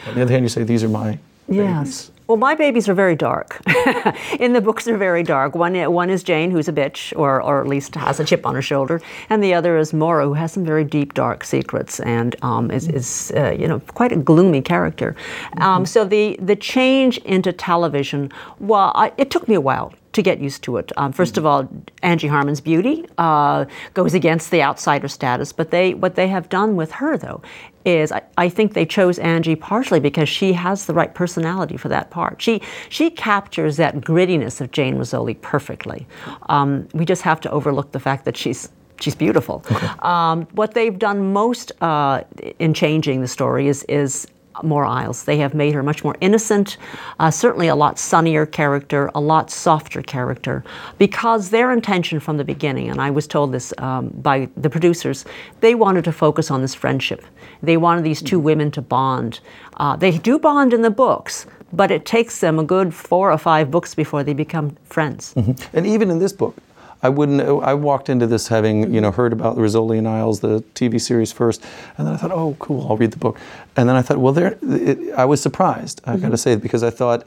On 0.08 0.14
the 0.14 0.22
other 0.22 0.32
hand, 0.32 0.44
you 0.44 0.48
say, 0.48 0.62
these 0.62 0.82
are 0.84 0.88
my 0.88 1.18
Yes. 1.48 2.10
Well, 2.26 2.36
my 2.36 2.56
babies 2.56 2.88
are 2.88 2.94
very 2.94 3.14
dark. 3.14 3.60
In 4.40 4.52
the 4.52 4.60
books, 4.60 4.84
they're 4.84 4.98
very 4.98 5.22
dark. 5.22 5.54
One, 5.54 5.76
one 5.92 6.10
is 6.10 6.24
Jane, 6.24 6.50
who's 6.50 6.66
a 6.66 6.72
bitch, 6.72 7.16
or, 7.16 7.40
or 7.40 7.60
at 7.60 7.68
least 7.68 7.94
has 7.94 8.18
a 8.18 8.24
chip 8.24 8.44
on 8.44 8.56
her 8.56 8.62
shoulder, 8.62 9.00
and 9.30 9.44
the 9.44 9.54
other 9.54 9.76
is 9.76 9.92
Maura, 9.92 10.24
who 10.24 10.34
has 10.34 10.52
some 10.52 10.64
very 10.64 10.82
deep, 10.82 11.14
dark 11.14 11.44
secrets 11.44 12.00
and 12.00 12.34
um, 12.42 12.72
is, 12.72 12.88
is 12.88 13.32
uh, 13.36 13.50
you 13.56 13.68
know, 13.68 13.78
quite 13.78 14.10
a 14.10 14.16
gloomy 14.16 14.60
character. 14.60 15.14
Um, 15.58 15.86
so 15.86 16.04
the 16.04 16.36
the 16.40 16.56
change 16.56 17.18
into 17.18 17.52
television, 17.52 18.32
well, 18.58 18.90
I, 18.96 19.12
it 19.16 19.30
took 19.30 19.46
me 19.46 19.54
a 19.54 19.60
while 19.60 19.94
to 20.12 20.22
get 20.22 20.40
used 20.40 20.62
to 20.62 20.78
it. 20.78 20.90
Um, 20.96 21.12
1st 21.12 21.36
of 21.36 21.44
all, 21.44 21.68
Angie 22.02 22.26
Harmon's 22.26 22.60
beauty 22.60 23.04
uh, 23.18 23.66
goes 23.92 24.14
against 24.14 24.50
the 24.50 24.62
outsider 24.62 25.08
status, 25.08 25.52
but 25.52 25.70
they 25.70 25.94
what 25.94 26.16
they 26.16 26.26
have 26.26 26.48
done 26.48 26.74
with 26.74 26.90
her 26.92 27.16
though 27.16 27.40
is 27.86 28.12
I, 28.12 28.22
I 28.36 28.48
think 28.48 28.74
they 28.74 28.84
chose 28.84 29.18
Angie 29.18 29.56
partially 29.56 30.00
because 30.00 30.28
she 30.28 30.52
has 30.52 30.86
the 30.86 30.92
right 30.92 31.14
personality 31.14 31.76
for 31.76 31.88
that 31.88 32.10
part. 32.10 32.42
She 32.42 32.60
she 32.88 33.10
captures 33.10 33.76
that 33.76 33.96
grittiness 33.96 34.60
of 34.60 34.72
Jane 34.72 34.96
Rizzoli 34.96 35.40
perfectly. 35.40 36.06
Um, 36.48 36.88
we 36.92 37.04
just 37.04 37.22
have 37.22 37.40
to 37.42 37.50
overlook 37.50 37.92
the 37.92 38.00
fact 38.00 38.24
that 38.24 38.36
she's 38.36 38.68
she's 39.00 39.14
beautiful. 39.14 39.64
Um, 40.00 40.46
what 40.52 40.74
they've 40.74 40.98
done 40.98 41.32
most 41.32 41.72
uh, 41.80 42.22
in 42.58 42.74
changing 42.74 43.20
the 43.20 43.28
story 43.28 43.68
is 43.68 43.84
is 43.84 44.26
more 44.62 44.84
Isles. 44.84 45.24
They 45.24 45.38
have 45.38 45.54
made 45.54 45.74
her 45.74 45.82
much 45.82 46.04
more 46.04 46.16
innocent, 46.20 46.76
uh, 47.18 47.30
certainly 47.30 47.68
a 47.68 47.74
lot 47.74 47.98
sunnier 47.98 48.46
character, 48.46 49.10
a 49.14 49.20
lot 49.20 49.50
softer 49.50 50.02
character, 50.02 50.64
because 50.98 51.50
their 51.50 51.72
intention 51.72 52.20
from 52.20 52.36
the 52.36 52.44
beginning, 52.44 52.90
and 52.90 53.00
I 53.00 53.10
was 53.10 53.26
told 53.26 53.52
this 53.52 53.72
um, 53.78 54.08
by 54.22 54.48
the 54.56 54.70
producers, 54.70 55.24
they 55.60 55.74
wanted 55.74 56.04
to 56.04 56.12
focus 56.12 56.50
on 56.50 56.62
this 56.62 56.74
friendship. 56.74 57.24
They 57.62 57.76
wanted 57.76 58.04
these 58.04 58.22
two 58.22 58.38
women 58.38 58.70
to 58.72 58.82
bond. 58.82 59.40
Uh, 59.76 59.96
they 59.96 60.18
do 60.18 60.38
bond 60.38 60.72
in 60.72 60.82
the 60.82 60.90
books, 60.90 61.46
but 61.72 61.90
it 61.90 62.04
takes 62.04 62.40
them 62.40 62.58
a 62.58 62.64
good 62.64 62.94
four 62.94 63.32
or 63.32 63.38
five 63.38 63.70
books 63.70 63.94
before 63.94 64.22
they 64.22 64.34
become 64.34 64.76
friends. 64.84 65.34
And 65.72 65.86
even 65.86 66.10
in 66.10 66.18
this 66.18 66.32
book, 66.32 66.54
I 67.02 67.08
wouldn't. 67.08 67.40
I 67.62 67.74
walked 67.74 68.08
into 68.08 68.26
this 68.26 68.48
having 68.48 68.92
you 68.92 69.00
know 69.00 69.10
heard 69.12 69.32
about 69.32 69.54
the 69.56 69.62
Rizzoli 69.62 69.98
and 69.98 70.08
Isles, 70.08 70.40
the 70.40 70.62
TV 70.74 71.00
series 71.00 71.30
first, 71.32 71.62
and 71.98 72.06
then 72.06 72.14
I 72.14 72.16
thought, 72.16 72.32
oh, 72.32 72.56
cool, 72.58 72.86
I'll 72.88 72.96
read 72.96 73.10
the 73.12 73.18
book. 73.18 73.38
And 73.76 73.88
then 73.88 73.96
I 73.96 74.02
thought, 74.02 74.18
well, 74.18 74.32
there. 74.32 74.56
It, 74.62 75.12
I 75.14 75.24
was 75.24 75.40
surprised. 75.42 76.00
I 76.04 76.16
got 76.16 76.30
to 76.30 76.36
say 76.38 76.56
because 76.56 76.82
I 76.82 76.90
thought 76.90 77.24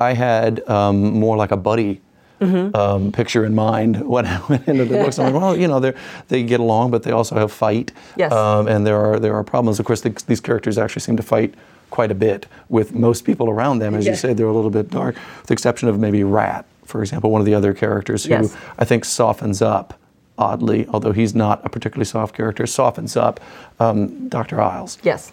I 0.00 0.14
had 0.14 0.68
um, 0.68 1.12
more 1.20 1.36
like 1.36 1.50
a 1.52 1.56
buddy. 1.56 2.00
Um, 2.44 3.12
picture 3.12 3.44
in 3.44 3.54
mind 3.54 4.00
when 4.08 4.26
I 4.26 4.40
went 4.48 4.66
into 4.66 4.84
the 4.84 4.96
books. 4.98 5.16
I'm 5.20 5.32
like, 5.32 5.40
well, 5.40 5.56
you 5.56 5.68
know, 5.68 5.78
they 5.78 5.92
they 6.26 6.42
get 6.42 6.58
along, 6.58 6.90
but 6.90 7.04
they 7.04 7.12
also 7.12 7.36
have 7.36 7.52
fight, 7.52 7.92
Yes. 8.16 8.32
um, 8.32 8.66
and 8.66 8.84
there 8.84 8.96
are 8.96 9.20
there 9.20 9.34
are 9.36 9.44
problems. 9.44 9.78
Of 9.78 9.86
course, 9.86 10.00
the, 10.00 10.10
these 10.26 10.40
characters 10.40 10.76
actually 10.76 11.02
seem 11.02 11.16
to 11.16 11.22
fight 11.22 11.54
quite 11.90 12.10
a 12.10 12.16
bit 12.16 12.46
with 12.68 12.94
most 12.96 13.24
people 13.24 13.48
around 13.48 13.78
them. 13.78 13.94
As 13.94 14.06
you 14.06 14.10
Yeah. 14.10 14.16
say, 14.16 14.32
they're 14.34 14.48
a 14.48 14.52
little 14.52 14.70
bit 14.72 14.90
dark, 14.90 15.14
with 15.38 15.46
the 15.46 15.52
exception 15.52 15.88
of 15.88 16.00
maybe 16.00 16.24
Rat, 16.24 16.64
for 16.92 17.02
example, 17.02 17.30
one 17.30 17.40
of 17.40 17.46
the 17.46 17.54
other 17.54 17.72
characters 17.72 18.24
who 18.24 18.30
Yes. 18.30 18.56
I 18.78 18.84
think 18.84 19.04
softens 19.04 19.62
up 19.62 19.98
oddly, 20.38 20.86
although 20.88 21.12
he's 21.12 21.34
not 21.34 21.64
a 21.64 21.68
particularly 21.68 22.04
soft 22.04 22.36
character, 22.36 22.66
softens 22.66 23.16
up 23.16 23.40
um, 23.80 24.28
Dr. 24.28 24.60
Isles. 24.60 24.98
Yes. 25.02 25.32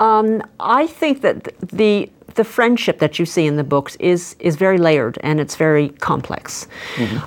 Um, 0.00 0.42
I 0.58 0.86
think 0.86 1.20
that 1.20 1.54
the 1.60 2.10
the 2.34 2.44
friendship 2.44 2.98
that 2.98 3.18
you 3.18 3.26
see 3.26 3.46
in 3.46 3.56
the 3.56 3.64
books 3.64 3.96
is 4.00 4.36
is 4.38 4.56
very 4.56 4.78
layered 4.78 5.18
and 5.22 5.40
it's 5.40 5.56
very 5.56 5.88
complex 6.00 6.66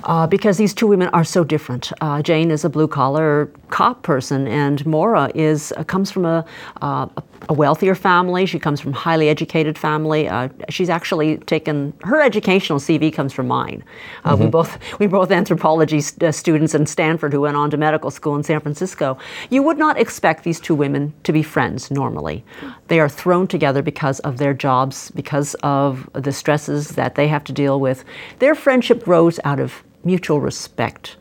uh, 0.04 0.26
because 0.26 0.56
these 0.58 0.74
two 0.74 0.86
women 0.86 1.08
are 1.12 1.24
so 1.24 1.44
different. 1.44 1.92
Uh, 2.00 2.22
Jane 2.22 2.50
is 2.50 2.64
a 2.64 2.68
blue 2.68 2.88
collar 2.88 3.50
cop 3.70 4.02
person, 4.02 4.46
and 4.48 4.84
Maura 4.86 5.30
is 5.34 5.72
uh, 5.76 5.84
comes 5.84 6.10
from 6.10 6.24
a, 6.24 6.44
uh, 6.82 7.06
a 7.48 7.52
wealthier 7.52 7.94
family. 7.94 8.46
She 8.46 8.58
comes 8.58 8.80
from 8.80 8.92
a 8.92 8.96
highly 8.96 9.28
educated 9.28 9.76
family. 9.78 10.28
Uh, 10.28 10.48
she's 10.68 10.90
actually 10.90 11.38
taken 11.38 11.92
her 12.10 12.20
educational 12.20 12.78
CV 12.78 13.12
comes 13.12 13.32
from 13.32 13.46
mine. 13.48 13.82
Uh, 14.24 14.36
We 14.40 14.46
both 14.58 14.70
we 15.00 15.06
both 15.06 15.30
anthropology 15.30 16.00
st- 16.00 16.34
students 16.34 16.74
in 16.74 16.86
Stanford 16.86 17.32
who 17.32 17.40
went 17.42 17.56
on 17.56 17.70
to 17.70 17.76
medical 17.76 18.10
school 18.10 18.34
in 18.36 18.42
San 18.42 18.60
Francisco. 18.60 19.16
You 19.50 19.62
would 19.66 19.78
not 19.78 19.94
expect 20.04 20.42
these 20.44 20.60
two 20.66 20.76
women 20.84 21.12
to 21.26 21.32
be 21.32 21.42
friends 21.42 21.90
normally. 21.90 22.44
They 22.88 22.98
are 23.00 23.08
thrown 23.20 23.46
together 23.46 23.82
because 23.82 24.18
of 24.28 24.36
their 24.42 24.54
jobs, 24.66 24.95
because 25.14 25.54
of 25.62 26.08
the 26.12 26.32
stresses 26.32 26.90
that 26.90 27.14
they 27.14 27.28
have 27.28 27.44
to 27.44 27.52
deal 27.52 27.80
with. 27.80 28.04
Their 28.38 28.54
friendship 28.54 29.04
grows 29.04 29.38
out 29.44 29.60
of 29.60 29.82
mutual 30.04 30.40
respect 30.40 31.16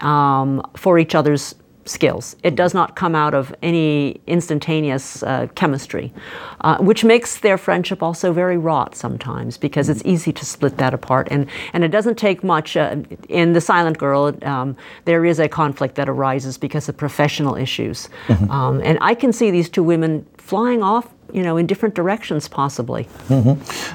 um, 0.00 0.62
for 0.76 0.98
each 0.98 1.14
other's 1.14 1.54
skills. 1.88 2.36
It 2.42 2.54
does 2.54 2.74
not 2.74 2.96
come 2.96 3.14
out 3.14 3.34
of 3.34 3.54
any 3.62 4.20
instantaneous 4.26 5.22
uh, 5.22 5.48
chemistry, 5.54 6.12
uh, 6.60 6.78
which 6.78 7.04
makes 7.04 7.38
their 7.38 7.58
friendship 7.58 8.02
also 8.02 8.32
very 8.32 8.56
wrought 8.56 8.94
sometimes 8.96 9.58
because 9.58 9.88
it's 9.88 10.02
easy 10.04 10.32
to 10.32 10.44
split 10.44 10.76
that 10.78 10.94
apart. 10.94 11.28
And, 11.30 11.46
and 11.72 11.84
it 11.84 11.88
doesn't 11.88 12.16
take 12.16 12.42
much. 12.44 12.76
Uh, 12.76 12.96
in 13.28 13.52
The 13.52 13.60
Silent 13.60 13.98
Girl, 13.98 14.36
um, 14.42 14.76
there 15.04 15.24
is 15.24 15.38
a 15.38 15.48
conflict 15.48 15.94
that 15.94 16.08
arises 16.08 16.58
because 16.58 16.88
of 16.88 16.96
professional 16.96 17.56
issues. 17.56 18.08
Um, 18.50 18.80
and 18.84 18.98
I 19.00 19.14
can 19.14 19.32
see 19.32 19.50
these 19.50 19.68
two 19.68 19.82
women 19.82 20.26
flying 20.36 20.82
off, 20.82 21.12
you 21.32 21.42
know, 21.42 21.56
in 21.56 21.66
different 21.66 21.94
directions 21.94 22.48
possibly. 22.48 23.08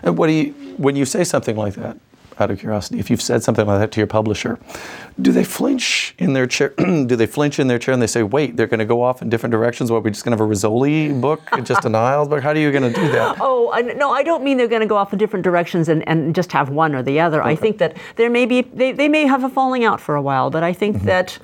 And 0.04 0.17
what 0.17 0.27
do 0.27 0.34
you, 0.34 0.54
when 0.77 0.95
you 0.95 1.06
say 1.06 1.23
something 1.23 1.56
like 1.56 1.75
that, 1.75 1.97
out 2.41 2.51
of 2.51 2.60
curiosity, 2.60 2.99
if 2.99 3.10
you've 3.10 3.21
said 3.21 3.43
something 3.43 3.65
like 3.65 3.80
that 3.80 3.91
to 3.91 3.99
your 3.99 4.08
publisher, 4.08 4.60
do 5.21 5.32
they 5.32 5.43
flinch 5.43 6.15
in 6.17 6.34
their 6.34 6.47
chair? 6.47 6.69
do 6.77 7.15
they 7.15 7.27
flinch 7.27 7.60
in 7.60 7.67
their 7.67 7.80
chair 7.80 7.93
and 7.93 8.01
they 8.01 8.08
say, 8.08 8.23
"Wait, 8.23 8.58
they're 8.58 8.67
going 8.67 8.80
to 8.80 8.86
go 8.86 9.01
off 9.01 9.21
in 9.21 9.30
different 9.30 9.51
directions? 9.51 9.91
What, 9.91 10.04
we're 10.04 10.06
we 10.06 10.12
just 10.12 10.25
going 10.25 10.38
to 10.38 10.43
have 10.43 10.49
a 10.49 10.54
Rizzoli 10.54 11.19
book, 11.21 11.41
just 11.63 11.86
an 11.86 11.95
Isles 11.95 12.27
book? 12.27 12.43
How 12.43 12.49
are 12.49 12.58
you 12.58 12.71
going 12.71 12.91
to 12.91 12.99
do 12.99 13.12
that?" 13.12 13.38
Oh, 13.51 13.71
I, 13.71 13.82
no, 13.82 14.12
I 14.12 14.23
don't 14.23 14.43
mean 14.43 14.58
they're 14.58 14.67
going 14.67 14.82
to 14.82 14.88
go 14.88 14.97
off 14.97 15.13
in 15.13 15.19
different 15.19 15.43
directions 15.43 15.88
and, 15.88 16.08
and 16.08 16.36
just 16.36 16.51
have 16.51 16.69
one 16.69 16.93
or 16.93 17.01
the 17.01 17.19
other. 17.19 17.41
I 17.41 17.56
think 17.56 17.77
that 17.77 17.97
there 18.15 18.30
may 18.30 18.45
be, 18.45 18.62
they, 18.62 18.91
they 18.91 19.08
may 19.08 19.25
have 19.25 19.43
a 19.43 19.49
falling 19.49 19.84
out 19.84 20.01
for 20.01 20.15
a 20.15 20.21
while, 20.21 20.49
but 20.49 20.63
I 20.63 20.73
think 20.73 21.04
that 21.04 21.38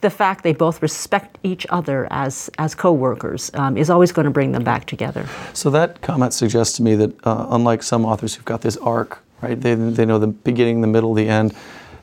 the 0.00 0.10
fact 0.10 0.44
they 0.44 0.52
both 0.52 0.82
respect 0.82 1.38
each 1.42 1.66
other 1.70 2.06
as, 2.10 2.50
as 2.58 2.74
co 2.74 2.92
workers 2.92 3.50
um, 3.54 3.76
is 3.76 3.90
always 3.90 4.12
going 4.12 4.24
to 4.24 4.30
bring 4.30 4.52
them 4.52 4.64
back 4.64 4.86
together. 4.86 5.26
So 5.52 5.70
that 5.70 6.00
comment 6.00 6.32
suggests 6.32 6.76
to 6.76 6.82
me 6.82 6.94
that 6.96 7.26
uh, 7.26 7.46
unlike 7.50 7.82
some 7.82 8.04
authors 8.04 8.34
who've 8.34 8.44
got 8.44 8.62
this 8.62 8.76
arc, 8.76 9.22
right? 9.42 9.60
They, 9.60 9.74
they 9.74 10.04
know 10.04 10.18
the 10.18 10.28
beginning, 10.28 10.80
the 10.80 10.86
middle, 10.86 11.14
the 11.14 11.28
end. 11.28 11.54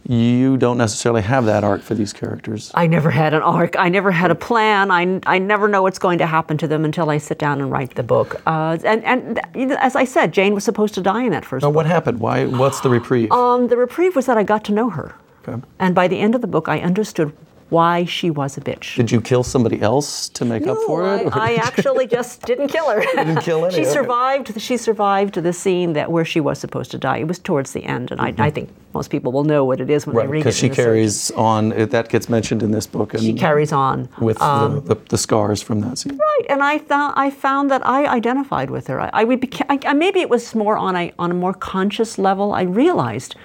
You 0.05 0.57
don't 0.57 0.77
necessarily 0.77 1.21
have 1.21 1.45
that 1.45 1.63
arc 1.63 1.81
for 1.81 1.95
these 1.95 2.11
characters. 2.11 2.71
I 2.73 2.87
never 2.87 3.09
had 3.09 3.33
an 3.33 3.41
arc. 3.41 3.77
I 3.77 3.87
never 3.87 4.11
had 4.11 4.31
a 4.31 4.35
plan. 4.35 4.91
I, 4.91 5.21
I 5.25 5.39
never 5.39 5.69
know 5.69 5.81
what's 5.81 5.99
going 5.99 6.17
to 6.17 6.25
happen 6.25 6.57
to 6.57 6.67
them 6.67 6.83
until 6.83 7.09
I 7.09 7.19
sit 7.19 7.39
down 7.39 7.61
and 7.61 7.71
write 7.71 7.95
the 7.95 8.03
book. 8.03 8.41
Uh, 8.45 8.77
and 8.83 9.01
and 9.05 9.39
know, 9.55 9.77
as 9.79 9.95
I 9.95 10.03
said, 10.03 10.33
Jane 10.33 10.53
was 10.53 10.65
supposed 10.65 10.93
to 10.95 11.01
die 11.01 11.23
in 11.23 11.31
that 11.31 11.45
first 11.45 11.63
Now, 11.63 11.69
book. 11.69 11.77
what 11.77 11.85
happened? 11.85 12.19
Why? 12.19 12.45
What's 12.45 12.81
the 12.81 12.89
reprieve? 12.89 13.31
Um, 13.31 13.69
the 13.69 13.77
reprieve 13.77 14.13
was 14.13 14.25
that 14.25 14.37
I 14.37 14.43
got 14.43 14.65
to 14.65 14.73
know 14.73 14.89
her. 14.89 15.15
Okay. 15.47 15.61
And 15.79 15.95
by 15.95 16.09
the 16.09 16.19
end 16.19 16.35
of 16.35 16.41
the 16.41 16.47
book, 16.47 16.67
I 16.67 16.81
understood 16.81 17.31
why 17.73 18.05
she 18.05 18.29
was 18.29 18.57
a 18.57 18.62
bitch. 18.62 18.95
Did 18.95 19.12
you 19.12 19.19
kill 19.21 19.43
somebody 19.43 19.81
else 19.81 20.29
to 20.38 20.45
make 20.45 20.65
up 20.71 20.77
for 20.86 20.99
it? 21.15 21.36
I, 21.36 21.55
actually 21.69 22.07
just 22.17 22.41
didn't 22.49 22.67
kill 22.75 22.88
her. 22.93 23.01
didn't 23.01 23.41
kill 23.41 23.65
any, 23.67 23.75
she 23.75 23.86
survived. 23.86 24.47
She 24.62 24.77
survived 24.77 25.36
the 25.36 25.53
scene 25.53 25.93
that 25.93 26.07
where 26.12 26.25
she 26.33 26.39
was 26.39 26.57
supposed 26.59 26.91
to 26.91 26.97
die. 26.97 27.17
It 27.23 27.27
was 27.27 27.39
towards 27.39 27.69
the 27.73 27.83
end, 27.83 28.12
and 28.12 28.19
I, 28.21 28.33
I 28.47 28.49
think 28.51 28.69
most 28.93 29.09
people 29.09 29.31
will 29.31 29.43
know 29.53 29.65
what 29.69 29.79
it 29.81 29.89
is 29.89 30.05
when 30.05 30.13
Mm-hmm. 30.13 30.17
right, 30.17 30.27
they 30.27 30.31
read 30.31 30.39
it. 30.39 30.43
because 30.43 30.57
she 30.57 30.67
in 30.67 30.71
the 30.71 30.75
search. 30.75 30.86
carries 30.86 31.31
on. 31.31 31.71
It, 31.71 31.89
that 31.95 32.09
gets 32.09 32.29
mentioned 32.29 32.62
in 32.63 32.71
this 32.77 32.86
book, 32.88 33.13
and 33.15 33.23
She 33.23 33.33
carries 33.33 33.71
on. 33.73 34.07
with 34.19 34.39
Um, 34.41 34.75
the, 34.75 34.93
the, 34.95 35.01
the 35.13 35.17
scars 35.17 35.59
from 35.67 35.77
that 35.81 35.97
scene. 35.97 36.15
Right, 36.17 36.45
and 36.53 36.62
I 36.63 36.77
found 36.77 37.13
I 37.25 37.31
found 37.31 37.71
that 37.71 37.83
I 37.97 37.99
identified 38.19 38.69
with 38.69 38.86
her. 38.88 38.97
I, 39.01 39.09
I 39.21 39.23
would 39.23 39.39
I, 39.69 39.79
I- 39.91 39.93
maybe 40.05 40.19
it 40.25 40.29
was 40.29 40.53
more 40.63 40.77
on 40.77 40.95
a 40.95 41.05
on 41.17 41.29
a 41.31 41.38
more 41.43 41.53
conscious 41.73 42.12
level. 42.29 42.47
I 42.53 42.63
realized 42.83 43.36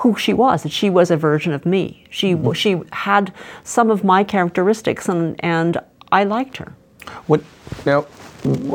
who 0.00 0.16
she 0.16 0.32
was. 0.32 0.62
That 0.62 0.72
she 0.72 0.90
was 0.90 1.10
a 1.10 1.16
version 1.16 1.52
of 1.52 1.64
me. 1.64 2.04
She 2.10 2.34
Mm-hmm. 2.34 2.52
she 2.52 2.80
had 2.92 3.32
some 3.64 3.90
of 3.90 4.04
my 4.04 4.24
characteristics, 4.24 5.08
and 5.08 5.36
and 5.44 5.78
I 6.12 6.24
liked 6.24 6.56
her. 6.58 6.72
What 7.26 7.42
now? 7.86 8.06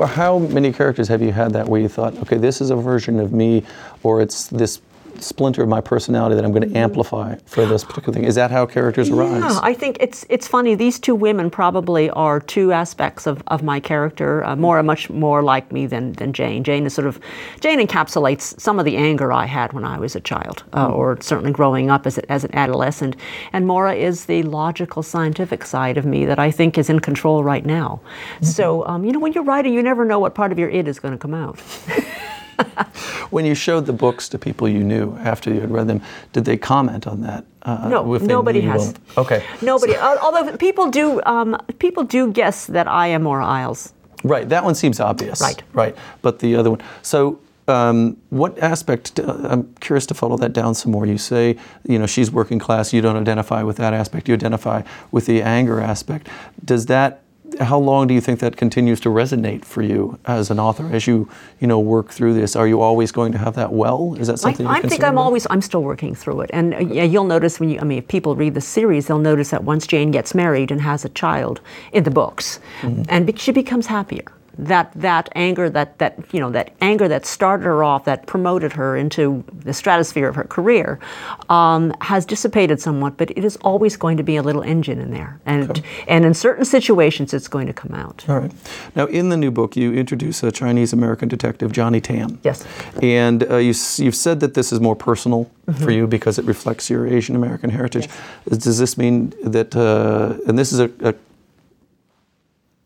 How 0.05 0.37
many 0.39 0.71
characters 0.71 1.07
have 1.07 1.23
you 1.23 1.31
had 1.31 1.51
that 1.53 1.67
where 1.67 1.81
you 1.81 1.87
thought, 1.87 2.13
okay, 2.19 2.37
this 2.37 2.61
is 2.61 2.69
a 2.69 2.75
version 2.75 3.19
of 3.19 3.33
me, 3.33 3.63
or 4.03 4.21
it's 4.21 4.47
this 4.47 4.79
splinter 5.21 5.63
of 5.63 5.69
my 5.69 5.81
personality 5.81 6.35
that 6.35 6.45
I'm 6.45 6.51
going 6.51 6.69
to 6.69 6.77
amplify 6.77 7.35
for 7.45 7.65
this 7.65 7.83
particular 7.83 8.13
thing. 8.13 8.23
Is 8.23 8.35
that 8.35 8.51
how 8.51 8.65
characters 8.65 9.09
arise? 9.09 9.41
Yeah, 9.41 9.59
I 9.61 9.73
think 9.73 9.97
it's 9.99 10.25
it's 10.29 10.47
funny. 10.47 10.75
These 10.75 10.99
two 10.99 11.15
women 11.15 11.49
probably 11.49 12.09
are 12.11 12.39
two 12.39 12.71
aspects 12.71 13.27
of, 13.27 13.43
of 13.47 13.63
my 13.63 13.79
character. 13.79 14.43
Uh, 14.43 14.55
more 14.55 14.81
much 14.83 15.09
more 15.09 15.43
like 15.43 15.71
me 15.71 15.85
than, 15.85 16.13
than 16.13 16.33
Jane. 16.33 16.63
Jane 16.63 16.85
is 16.85 16.93
sort 16.93 17.07
of 17.07 17.19
Jane 17.59 17.79
encapsulates 17.79 18.59
some 18.59 18.79
of 18.79 18.85
the 18.85 18.97
anger 18.97 19.31
I 19.31 19.45
had 19.45 19.73
when 19.73 19.83
I 19.83 19.97
was 19.99 20.15
a 20.15 20.19
child, 20.19 20.63
uh, 20.73 20.87
or 20.87 21.19
certainly 21.21 21.51
growing 21.51 21.89
up 21.89 22.05
as, 22.05 22.17
a, 22.17 22.31
as 22.31 22.43
an 22.43 22.53
adolescent. 22.55 23.15
And 23.53 23.65
Maura 23.65 23.93
is 23.93 24.25
the 24.25 24.43
logical, 24.43 25.03
scientific 25.03 25.65
side 25.65 25.97
of 25.97 26.05
me 26.05 26.25
that 26.25 26.39
I 26.39 26.51
think 26.51 26.77
is 26.77 26.89
in 26.89 26.99
control 26.99 27.43
right 27.43 27.65
now. 27.65 28.01
So 28.41 28.85
um, 28.87 29.03
you 29.05 29.11
know, 29.11 29.19
when 29.19 29.33
you're 29.33 29.43
writing, 29.43 29.73
you 29.73 29.81
never 29.81 30.05
know 30.05 30.19
what 30.19 30.35
part 30.35 30.51
of 30.51 30.59
your 30.59 30.69
id 30.69 30.87
is 30.87 30.99
going 30.99 31.13
to 31.13 31.17
come 31.17 31.33
out. 31.33 31.59
When 33.31 33.45
you 33.45 33.55
showed 33.55 33.85
the 33.85 33.93
books 33.93 34.29
to 34.29 34.37
people 34.37 34.67
you 34.69 34.83
knew 34.83 35.17
after 35.23 35.53
you 35.53 35.59
had 35.61 35.71
read 35.71 35.87
them, 35.87 36.01
did 36.33 36.45
they 36.45 36.57
comment 36.57 37.07
on 37.07 37.21
that? 37.21 37.43
Uh, 37.63 37.89
No, 37.89 38.17
nobody 38.17 38.61
has. 38.61 38.93
Okay. 39.17 39.43
Nobody. 39.61 39.95
al- 39.95 40.19
Although 40.19 40.55
people 40.57 40.89
do, 40.89 41.21
um, 41.25 41.57
people 41.79 42.03
do 42.03 42.31
guess 42.31 42.67
that 42.67 42.87
I 42.87 43.07
am 43.07 43.23
Maura 43.23 43.45
Isles. 43.45 43.93
Right, 44.23 44.47
that 44.49 44.63
one 44.63 44.75
seems 44.75 44.99
obvious. 44.99 45.41
Right. 45.41 45.61
Right, 45.73 45.95
but 46.21 46.39
the 46.39 46.55
other 46.55 46.69
one. 46.71 46.81
So, 47.01 47.39
um, 47.67 48.17
what 48.29 48.57
aspect? 48.59 49.19
Uh, 49.19 49.33
I'm 49.51 49.73
curious 49.79 50.05
to 50.07 50.13
follow 50.13 50.37
that 50.37 50.53
down 50.53 50.73
some 50.75 50.91
more. 50.91 51.05
You 51.05 51.17
say, 51.17 51.57
you 51.87 51.97
know, 51.99 52.05
she's 52.07 52.31
working 52.31 52.59
class. 52.59 52.93
You 52.93 53.01
don't 53.01 53.17
identify 53.17 53.63
with 53.63 53.77
that 53.77 53.93
aspect. 53.93 54.27
You 54.27 54.35
identify 54.35 54.83
with 55.11 55.25
the 55.25 55.41
anger 55.41 55.79
aspect. 55.81 56.27
Does 56.63 56.85
that? 56.85 57.21
How 57.59 57.77
long 57.79 58.07
do 58.07 58.13
you 58.13 58.21
think 58.21 58.39
that 58.39 58.57
continues 58.57 58.99
to 59.01 59.09
resonate 59.09 59.63
for 59.65 59.81
you 59.81 60.19
as 60.25 60.51
an 60.51 60.59
author 60.59 60.89
as 60.93 61.07
you, 61.07 61.29
you 61.59 61.67
know, 61.67 61.79
work 61.79 62.09
through 62.11 62.33
this? 62.33 62.55
Are 62.55 62.67
you 62.67 62.81
always 62.81 63.11
going 63.11 63.31
to 63.31 63.37
have 63.37 63.55
that 63.55 63.71
well? 63.71 64.15
Is 64.19 64.27
that 64.27 64.39
something? 64.39 64.67
I 64.67 64.79
you're 64.79 64.89
think 64.89 65.03
I'm 65.03 65.13
about? 65.13 65.21
always, 65.21 65.47
I'm 65.49 65.61
still 65.61 65.83
working 65.83 66.15
through 66.15 66.41
it. 66.41 66.49
And 66.53 66.73
uh, 66.73 66.79
yeah, 66.79 67.03
you'll 67.03 67.23
notice 67.25 67.59
when 67.59 67.69
you, 67.69 67.79
I 67.79 67.83
mean, 67.83 67.99
if 67.99 68.07
people 68.07 68.35
read 68.35 68.53
the 68.55 68.61
series, 68.61 69.07
they'll 69.07 69.19
notice 69.19 69.51
that 69.51 69.63
once 69.63 69.87
Jane 69.87 70.11
gets 70.11 70.35
married 70.35 70.69
and 70.71 70.81
has 70.81 71.05
a 71.05 71.09
child 71.09 71.61
in 71.93 72.03
the 72.03 72.11
books, 72.11 72.59
Mm-hmm. 72.81 73.03
and 73.09 73.39
she 73.39 73.51
becomes 73.51 73.87
happier. 73.87 74.25
That 74.57 74.91
that 74.95 75.29
anger 75.35 75.69
that 75.69 75.97
that 75.99 76.17
you 76.33 76.39
know 76.39 76.51
that 76.51 76.73
anger 76.81 77.07
that 77.07 77.25
started 77.25 77.65
her 77.65 77.83
off 77.83 78.05
that 78.05 78.25
promoted 78.25 78.73
her 78.73 78.95
into 78.95 79.43
the 79.53 79.73
stratosphere 79.73 80.27
of 80.27 80.35
her 80.35 80.43
career 80.45 80.99
um, 81.49 81.93
has 82.01 82.25
dissipated 82.25 82.79
somewhat, 82.81 83.17
but 83.17 83.31
it 83.31 83.43
is 83.43 83.57
always 83.57 83.97
going 83.97 84.17
to 84.17 84.23
be 84.23 84.35
a 84.37 84.41
little 84.43 84.61
engine 84.63 84.99
in 84.99 85.11
there, 85.11 85.39
and 85.45 85.83
and 86.07 86.25
in 86.25 86.33
certain 86.33 86.65
situations 86.65 87.33
it's 87.33 87.47
going 87.47 87.67
to 87.67 87.73
come 87.73 87.93
out. 87.93 88.25
All 88.29 88.39
right. 88.39 88.51
Now, 88.95 89.05
in 89.07 89.29
the 89.29 89.37
new 89.37 89.51
book, 89.51 89.75
you 89.75 89.93
introduce 89.93 90.43
a 90.43 90.51
Chinese 90.51 90.93
American 90.93 91.27
detective, 91.27 91.71
Johnny 91.71 92.01
Tam. 92.01 92.39
Yes. 92.43 92.65
And 93.01 93.43
uh, 93.49 93.57
you 93.57 93.73
you've 93.97 94.15
said 94.15 94.39
that 94.39 94.53
this 94.53 94.71
is 94.71 94.79
more 94.79 94.95
personal 94.95 95.49
Mm-hmm. 95.65 95.83
for 95.83 95.89
you 95.89 96.05
because 96.05 96.37
it 96.37 96.45
reflects 96.45 96.91
your 96.91 97.07
Asian 97.07 97.35
American 97.35 97.71
heritage. 97.71 98.07
Does 98.47 98.77
this 98.77 98.99
mean 98.99 99.33
that, 99.43 99.75
uh, 99.75 100.37
and 100.47 100.59
this 100.59 100.71
is 100.71 100.79
a, 100.79 100.91
a, 100.99 101.15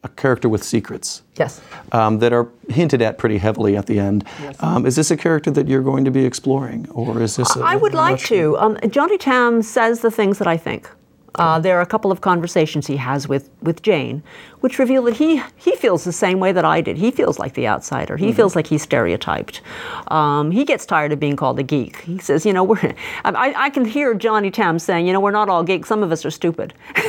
a 0.03 0.07
character 0.09 0.47
with 0.47 0.63
secrets 0.63 1.23
Yes. 1.37 1.61
um, 1.91 2.19
that 2.19 2.31
are 2.31 2.47
hinted 2.69 3.01
at 3.01 3.17
pretty 3.17 3.37
heavily 3.37 3.75
at 3.75 3.85
the 3.85 3.99
end. 3.99 4.23
Um, 4.61 4.85
is 4.85 4.95
this 4.95 5.11
a 5.11 5.17
character 5.17 5.51
that 5.51 5.67
you're 5.67 5.81
going 5.83 6.05
to 6.05 6.11
be 6.11 6.25
exploring, 6.25 6.87
or 6.91 7.21
is 7.21 7.35
this? 7.35 7.55
I 7.57 7.73
I 7.73 7.75
would 7.75 7.93
like 7.93 8.19
to. 8.25 8.57
Um, 8.57 8.77
Johnny 8.89 9.17
Tam 9.17 9.61
says 9.61 9.99
the 9.99 10.11
things 10.11 10.37
that 10.39 10.47
I 10.47 10.57
think. 10.57 10.89
Uh, 11.35 11.59
there 11.59 11.77
are 11.77 11.81
a 11.81 11.85
couple 11.85 12.11
of 12.11 12.21
conversations 12.21 12.87
he 12.87 12.97
has 12.97 13.27
with, 13.27 13.49
with 13.61 13.81
Jane, 13.81 14.23
which 14.61 14.79
reveal 14.79 15.03
that 15.03 15.15
he, 15.15 15.41
he 15.55 15.75
feels 15.75 16.03
the 16.03 16.11
same 16.11 16.39
way 16.39 16.51
that 16.51 16.65
I 16.65 16.81
did. 16.81 16.97
He 16.97 17.11
feels 17.11 17.39
like 17.39 17.53
the 17.53 17.67
outsider. 17.67 18.17
He 18.17 18.33
feels 18.33 18.55
like 18.55 18.67
he's 18.67 18.81
stereotyped. 18.81 19.61
Um, 20.07 20.51
he 20.51 20.65
gets 20.65 20.85
tired 20.85 21.11
of 21.11 21.19
being 21.19 21.35
called 21.35 21.59
a 21.59 21.63
geek. 21.63 22.01
He 22.01 22.17
says, 22.17 22.45
you 22.45 22.53
know, 22.53 22.63
we're, 22.63 22.95
I, 23.25 23.53
I 23.55 23.69
can 23.69 23.85
hear 23.85 24.13
Johnny 24.13 24.51
Tam 24.51 24.79
saying, 24.79 25.07
you 25.07 25.13
know, 25.13 25.19
we're 25.19 25.31
not 25.31 25.49
all 25.49 25.63
geeks. 25.63 25.87
Some 25.87 26.03
of 26.03 26.11
us 26.11 26.25
are 26.25 26.31
stupid. 26.31 26.73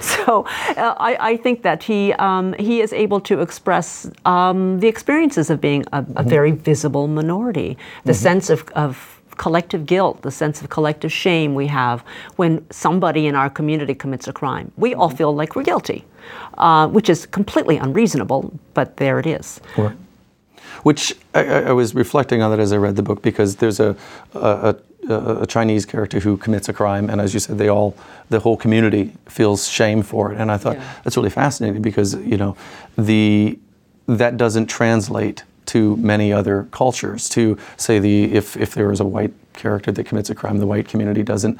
so 0.00 0.44
uh, 0.76 0.94
I, 0.98 1.16
I 1.20 1.36
think 1.36 1.62
that 1.62 1.82
he, 1.82 2.12
um, 2.14 2.52
he 2.54 2.80
is 2.80 2.92
able 2.92 3.20
to 3.20 3.40
express 3.40 4.10
um, 4.24 4.80
the 4.80 4.88
experiences 4.88 5.50
of 5.50 5.60
being 5.60 5.84
a, 5.92 6.04
a 6.16 6.22
very 6.22 6.52
visible 6.52 7.08
minority, 7.08 7.76
the 8.04 8.14
sense 8.14 8.50
of, 8.50 8.68
of 8.70 9.11
collective 9.36 9.86
guilt, 9.86 10.22
the 10.22 10.30
sense 10.30 10.60
of 10.62 10.68
collective 10.70 11.12
shame 11.12 11.54
we 11.54 11.66
have 11.68 12.04
when 12.36 12.64
somebody 12.70 13.26
in 13.26 13.34
our 13.34 13.50
community 13.50 13.94
commits 13.94 14.28
a 14.28 14.32
crime. 14.32 14.70
We 14.76 14.94
all 14.94 15.08
feel 15.10 15.34
like 15.34 15.56
we're 15.56 15.64
guilty, 15.64 16.04
uh, 16.58 16.88
which 16.88 17.08
is 17.08 17.26
completely 17.26 17.76
unreasonable, 17.78 18.52
but 18.74 18.96
there 18.96 19.18
it 19.18 19.26
is. 19.26 19.60
Right. 19.76 19.96
Which 20.82 21.14
I, 21.34 21.44
I 21.44 21.60
I 21.68 21.72
was 21.72 21.94
reflecting 21.94 22.42
on 22.42 22.50
that 22.50 22.60
as 22.60 22.72
I 22.72 22.76
read 22.76 22.96
the 22.96 23.02
book 23.02 23.22
because 23.22 23.56
there's 23.56 23.78
a, 23.80 23.94
a, 24.34 24.74
a, 25.08 25.14
a 25.42 25.46
Chinese 25.46 25.86
character 25.86 26.20
who 26.20 26.36
commits 26.36 26.68
a 26.68 26.72
crime, 26.72 27.08
and 27.10 27.20
as 27.20 27.34
you 27.34 27.40
said, 27.40 27.58
they 27.58 27.68
all, 27.68 27.94
the 28.30 28.40
whole 28.40 28.56
community 28.56 29.12
feels 29.26 29.68
shame 29.68 30.02
for 30.02 30.32
it. 30.32 30.40
And 30.40 30.50
I 30.50 30.56
thought 30.58 30.76
Yeah. 30.76 30.94
that's 31.04 31.16
really 31.16 31.30
fascinating 31.30 31.82
because 31.82 32.14
you 32.14 32.36
know, 32.36 32.56
the 32.98 33.58
that 34.08 34.36
doesn't 34.36 34.66
translate 34.66 35.44
to 35.66 35.96
many 35.96 36.32
other 36.32 36.68
cultures. 36.70 37.28
To 37.30 37.56
say 37.76 37.98
the 37.98 38.32
if 38.32 38.56
if 38.56 38.74
there 38.74 38.90
is 38.92 39.00
a 39.00 39.04
white 39.04 39.32
character 39.52 39.92
that 39.92 40.04
commits 40.04 40.30
a 40.30 40.34
crime, 40.34 40.58
the 40.58 40.66
white 40.66 40.88
community 40.88 41.22
doesn't 41.22 41.58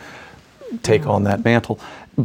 take 0.82 1.02
mm. 1.02 1.10
on 1.10 1.24
that 1.24 1.44
mantle. 1.44 1.78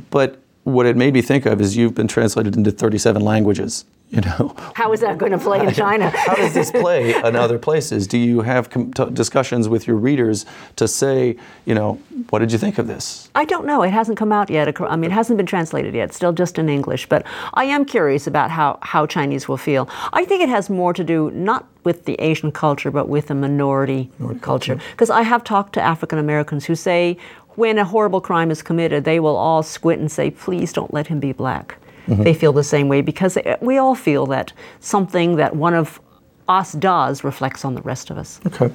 But 0.10 0.40
what 0.63 0.86
it 0.86 0.98
made 0.98 1.13
me 1.13 1.22
think 1.22 1.46
of 1.46 1.62
is 1.62 1.78
you've 1.78 1.96
been 1.96 2.08
translated 2.08 2.56
into 2.58 2.72
37 2.72 3.22
languages. 3.22 3.86
You 4.10 4.22
know, 4.22 4.56
How 4.74 4.93
is 4.93 5.02
that 5.02 5.17
going 5.17 5.34
to 5.34 5.38
play 5.38 5.60
in 5.60 5.74
China? 5.86 6.10
how 6.15 6.36
does 6.36 6.54
this 6.54 6.72
play 6.72 7.13
in 7.13 7.36
other 7.36 7.60
places? 7.60 8.08
Do 8.08 8.17
you 8.17 8.39
have 8.39 8.70
com- 8.70 8.93
t- 8.93 9.10
discussions 9.12 9.67
with 9.67 9.86
your 9.86 9.98
readers 9.98 10.46
to 10.78 10.88
say, 10.88 11.36
you 11.65 11.76
know, 11.76 11.96
what 12.30 12.39
did 12.39 12.54
you 12.54 12.58
think 12.58 12.78
of 12.78 12.88
this? 12.88 13.30
I 13.36 13.43
don't 13.43 13.65
know. 13.65 13.84
It 13.84 13.89
hasn't 13.89 14.17
come 14.17 14.32
out 14.32 14.50
yet. 14.50 14.80
I 14.80 14.96
mean, 14.96 15.12
it 15.12 15.13
hasn't 15.13 15.36
been 15.36 15.46
translated 15.46 15.93
yet. 15.93 16.06
It's 16.06 16.15
still 16.15 16.32
just 16.32 16.58
in 16.58 16.70
English. 16.70 17.10
But 17.10 17.26
I 17.54 17.65
am 17.65 17.84
curious 17.84 18.28
about 18.28 18.50
how, 18.50 18.80
how 18.82 19.06
Chinese 19.06 19.50
will 19.50 19.58
feel. 19.58 19.89
I 20.13 20.24
think 20.24 20.41
it 20.41 20.48
has 20.50 20.70
more 20.70 20.93
to 20.93 21.04
do 21.04 21.30
not 21.32 21.67
with 21.84 22.06
the 22.06 22.15
Asian 22.15 22.52
culture, 22.54 22.91
but 22.91 23.10
with 23.10 23.28
the 23.28 23.36
minority, 23.36 24.10
culture. 24.41 24.80
Because 24.91 25.10
I 25.10 25.24
have 25.24 25.43
talked 25.43 25.74
to 25.74 25.82
African 25.82 26.17
Americans 26.17 26.63
who 26.65 26.76
say 26.76 27.17
when 27.56 27.78
a 27.78 27.84
horrible 27.84 28.22
crime 28.22 28.52
is 28.52 28.62
committed, 28.62 29.04
they 29.04 29.20
will 29.20 29.36
all 29.36 29.63
squint 29.63 30.00
and 30.00 30.10
say, 30.12 30.32
please 30.32 30.72
don't 30.72 30.93
let 30.93 31.08
him 31.08 31.20
be 31.20 31.34
black. 31.34 31.78
They 32.08 32.34
feel 32.34 32.54
the 32.54 32.63
same 32.63 32.88
way 32.88 33.02
because 33.02 33.38
we 33.62 33.78
all 33.78 33.96
feel 33.96 34.26
that 34.28 34.54
something 34.80 35.36
that 35.36 35.56
one 35.56 35.74
of 35.74 36.00
us 36.48 36.72
does 36.74 37.24
reflects 37.24 37.65
on 37.65 37.76
the 37.76 37.82
rest 37.82 38.10
of 38.10 38.17
us. 38.17 38.39
Okay. 38.48 38.74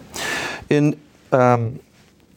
In 0.68 0.98
um, 1.32 1.80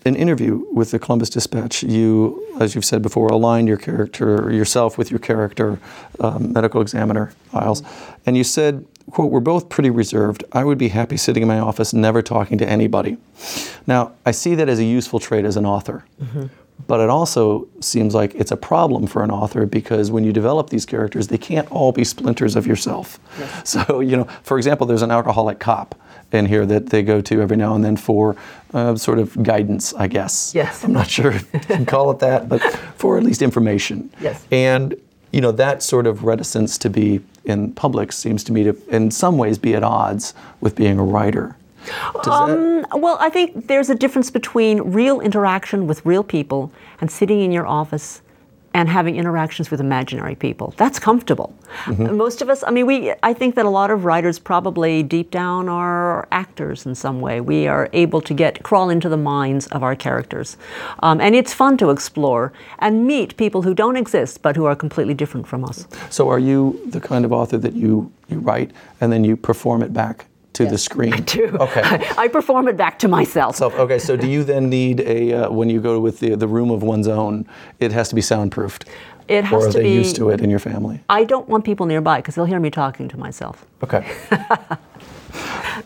an 0.06 0.16
interview 0.16 0.66
with 0.72 0.92
the 0.92 1.00
Columbus 1.00 1.30
Dispatch, 1.30 1.84
you, 1.84 2.46
as 2.60 2.76
you've 2.76 2.86
said 2.86 3.02
before, 3.02 3.28
aligned 3.28 3.68
your 3.68 3.78
character, 3.78 4.52
yourself 4.52 4.98
with 4.98 5.12
your 5.12 5.20
character, 5.20 5.80
um, 6.20 6.54
medical 6.54 6.80
examiner 6.82 7.34
Isles, 7.54 7.84
and 8.26 8.38
you 8.38 8.44
said, 8.44 8.86
"quote 9.10 9.32
We're 9.32 9.40
both 9.40 9.68
pretty 9.68 9.90
reserved. 9.90 10.44
I 10.52 10.64
would 10.64 10.78
be 10.78 10.90
happy 10.90 11.18
sitting 11.18 11.42
in 11.42 11.48
my 11.48 11.60
office, 11.60 11.92
never 11.94 12.22
talking 12.22 12.58
to 12.60 12.70
anybody." 12.70 13.18
Now, 13.88 14.12
I 14.26 14.32
see 14.32 14.56
that 14.56 14.70
as 14.70 14.80
a 14.80 14.86
useful 14.86 15.20
trait 15.20 15.44
as 15.44 15.58
an 15.58 15.66
author. 15.66 16.06
But 16.88 17.00
it 17.00 17.10
also 17.10 17.68
seems 17.80 18.14
like 18.14 18.36
it's 18.36 18.52
a 18.52 18.58
problem 18.58 19.08
for 19.08 19.24
an 19.24 19.32
author 19.32 19.66
because 19.66 20.12
when 20.12 20.24
you 20.24 20.32
develop 20.32 20.70
these 20.70 20.86
characters, 20.86 21.28
they 21.28 21.38
can't 21.38 21.70
all 21.72 21.92
be 21.92 22.04
splinters 22.04 22.56
of 22.56 22.68
yourself. 22.68 23.20
So, 23.66 24.00
you 24.00 24.16
know, 24.16 24.26
for 24.44 24.58
example, 24.58 24.86
there's 24.86 25.02
an 25.02 25.12
alcoholic 25.12 25.60
cop 25.60 25.96
in 26.32 26.46
here 26.46 26.66
that 26.66 26.88
they 26.88 27.02
go 27.02 27.22
to 27.22 27.42
every 27.42 27.58
now 27.58 27.76
and 27.76 27.84
then 27.84 27.98
for 27.98 28.36
uh, 28.74 28.96
sort 28.96 29.20
of 29.20 29.42
guidance, 29.42 29.94
I 29.94 30.08
guess. 30.08 30.54
Yes. 30.54 30.84
I'm 30.84 30.94
not 30.94 31.10
sure 31.10 31.32
if 31.32 31.52
you 31.54 31.60
can 31.60 31.86
call 31.86 32.12
it 32.12 32.20
that, 32.20 32.48
but 32.48 32.62
for 32.98 33.18
at 33.18 33.24
least 33.24 33.42
information. 33.42 34.12
Yes. 34.22 34.46
And, 34.52 34.96
you 35.32 35.42
know, 35.42 35.52
that 35.54 35.82
sort 35.82 36.08
of 36.08 36.24
reticence 36.24 36.78
to 36.80 36.90
be 36.90 37.22
in 37.46 37.74
public 37.74 38.12
seems 38.12 38.44
to 38.46 38.52
me 38.52 38.64
to, 38.64 38.96
in 38.96 39.12
some 39.12 39.38
ways, 39.38 39.58
be 39.58 39.74
at 39.76 39.84
odds 39.84 40.34
with 40.62 40.76
being 40.76 41.00
a 41.00 41.04
writer. 41.04 41.56
That- 42.24 42.88
Well, 42.94 43.18
I 43.20 43.30
think 43.30 43.68
there's 43.68 43.90
a 43.90 43.96
difference 43.96 44.32
between 44.32 44.82
real 44.82 45.20
interaction 45.22 45.88
with 45.88 46.06
real 46.06 46.24
people 46.24 46.72
and 47.02 47.10
sitting 47.12 47.42
in 47.42 47.52
your 47.52 47.68
office 47.68 48.22
and 48.74 48.90
having 48.90 49.16
interactions 49.16 49.72
with 49.72 49.80
imaginary 49.80 50.36
people. 50.36 50.74
That's 50.76 51.00
comfortable. 51.00 51.56
Most 51.88 52.42
of 52.42 52.50
us, 52.50 52.62
I 52.68 52.72
mean, 52.72 52.86
we. 52.86 53.14
I 53.24 53.34
think 53.34 53.56
that 53.56 53.66
a 53.66 53.70
lot 53.70 53.90
of 53.90 54.04
writers 54.04 54.38
probably 54.38 55.02
deep 55.02 55.32
down 55.32 55.70
are 55.70 56.28
actors 56.32 56.86
in 56.86 56.94
some 56.94 57.22
way. 57.22 57.40
We 57.40 57.68
are 57.68 57.88
able 57.94 58.20
to 58.22 58.34
get 58.34 58.64
crawl 58.64 58.90
into 58.90 59.08
the 59.08 59.18
minds 59.18 59.68
of 59.68 59.82
our 59.82 59.96
characters, 59.96 60.58
um, 61.04 61.22
and 61.22 61.36
it's 61.36 61.54
fun 61.54 61.78
to 61.78 61.90
explore 61.90 62.52
and 62.80 63.08
meet 63.08 63.38
people 63.38 63.62
who 63.62 63.74
don't 63.74 63.96
exist 63.96 64.42
but 64.42 64.58
who 64.58 64.66
are 64.66 64.76
completely 64.76 65.14
different 65.14 65.48
from 65.48 65.64
us. 65.64 65.88
So 66.10 66.28
are 66.30 66.40
you 66.40 66.78
the 66.92 67.00
kind 67.00 67.24
of 67.24 67.32
author 67.32 67.58
that 67.58 67.74
you, 67.74 68.12
you 68.28 68.40
write 68.40 68.72
and 69.00 69.10
then 69.10 69.24
you 69.24 69.38
perform 69.38 69.84
it 69.84 69.94
back 69.94 70.26
to 70.56 70.66
the 70.66 70.78
screen? 70.78 71.14
I 71.14 71.20
do. 71.20 71.46
Okay. 71.60 71.82
I 72.18 72.28
perform 72.28 72.68
it 72.68 72.78
back 72.78 73.00
to 73.00 73.08
myself. 73.08 73.56
So, 73.56 73.72
okay, 73.72 74.00
so 74.00 74.16
do 74.18 74.28
you 74.28 74.44
then 74.44 74.70
need 74.70 75.02
a, 75.02 75.34
uh, 75.34 75.52
when 75.52 75.70
you 75.70 75.80
go 75.80 76.00
with 76.00 76.20
the, 76.20 76.36
the 76.36 76.48
room 76.48 76.72
of 76.72 76.84
one's 76.84 77.08
own, 77.08 77.48
it 77.80 77.92
has 77.92 78.10
to 78.10 78.16
be 78.16 78.22
soundproofed? 78.22 78.86
It 79.28 79.44
has 79.44 79.50
to 79.50 79.56
be. 79.58 79.66
or 79.66 79.68
are 79.68 79.72
to 79.72 79.78
they 79.78 79.84
be- 79.84 79.90
used 79.92 80.16
to 80.18 80.30
it 80.30 80.42
in 80.42 80.50
your 80.50 80.60
family? 80.60 81.02
I 81.10 81.24
don't 81.24 81.48
want 81.48 81.66
people 81.66 81.86
nearby 81.86 82.18
because 82.20 82.36
they'll 82.36 82.46
hear 82.46 82.60
me 82.60 82.70
talking 82.72 83.08
to 83.10 83.18
myself. 83.18 83.66
Okay. 83.84 84.06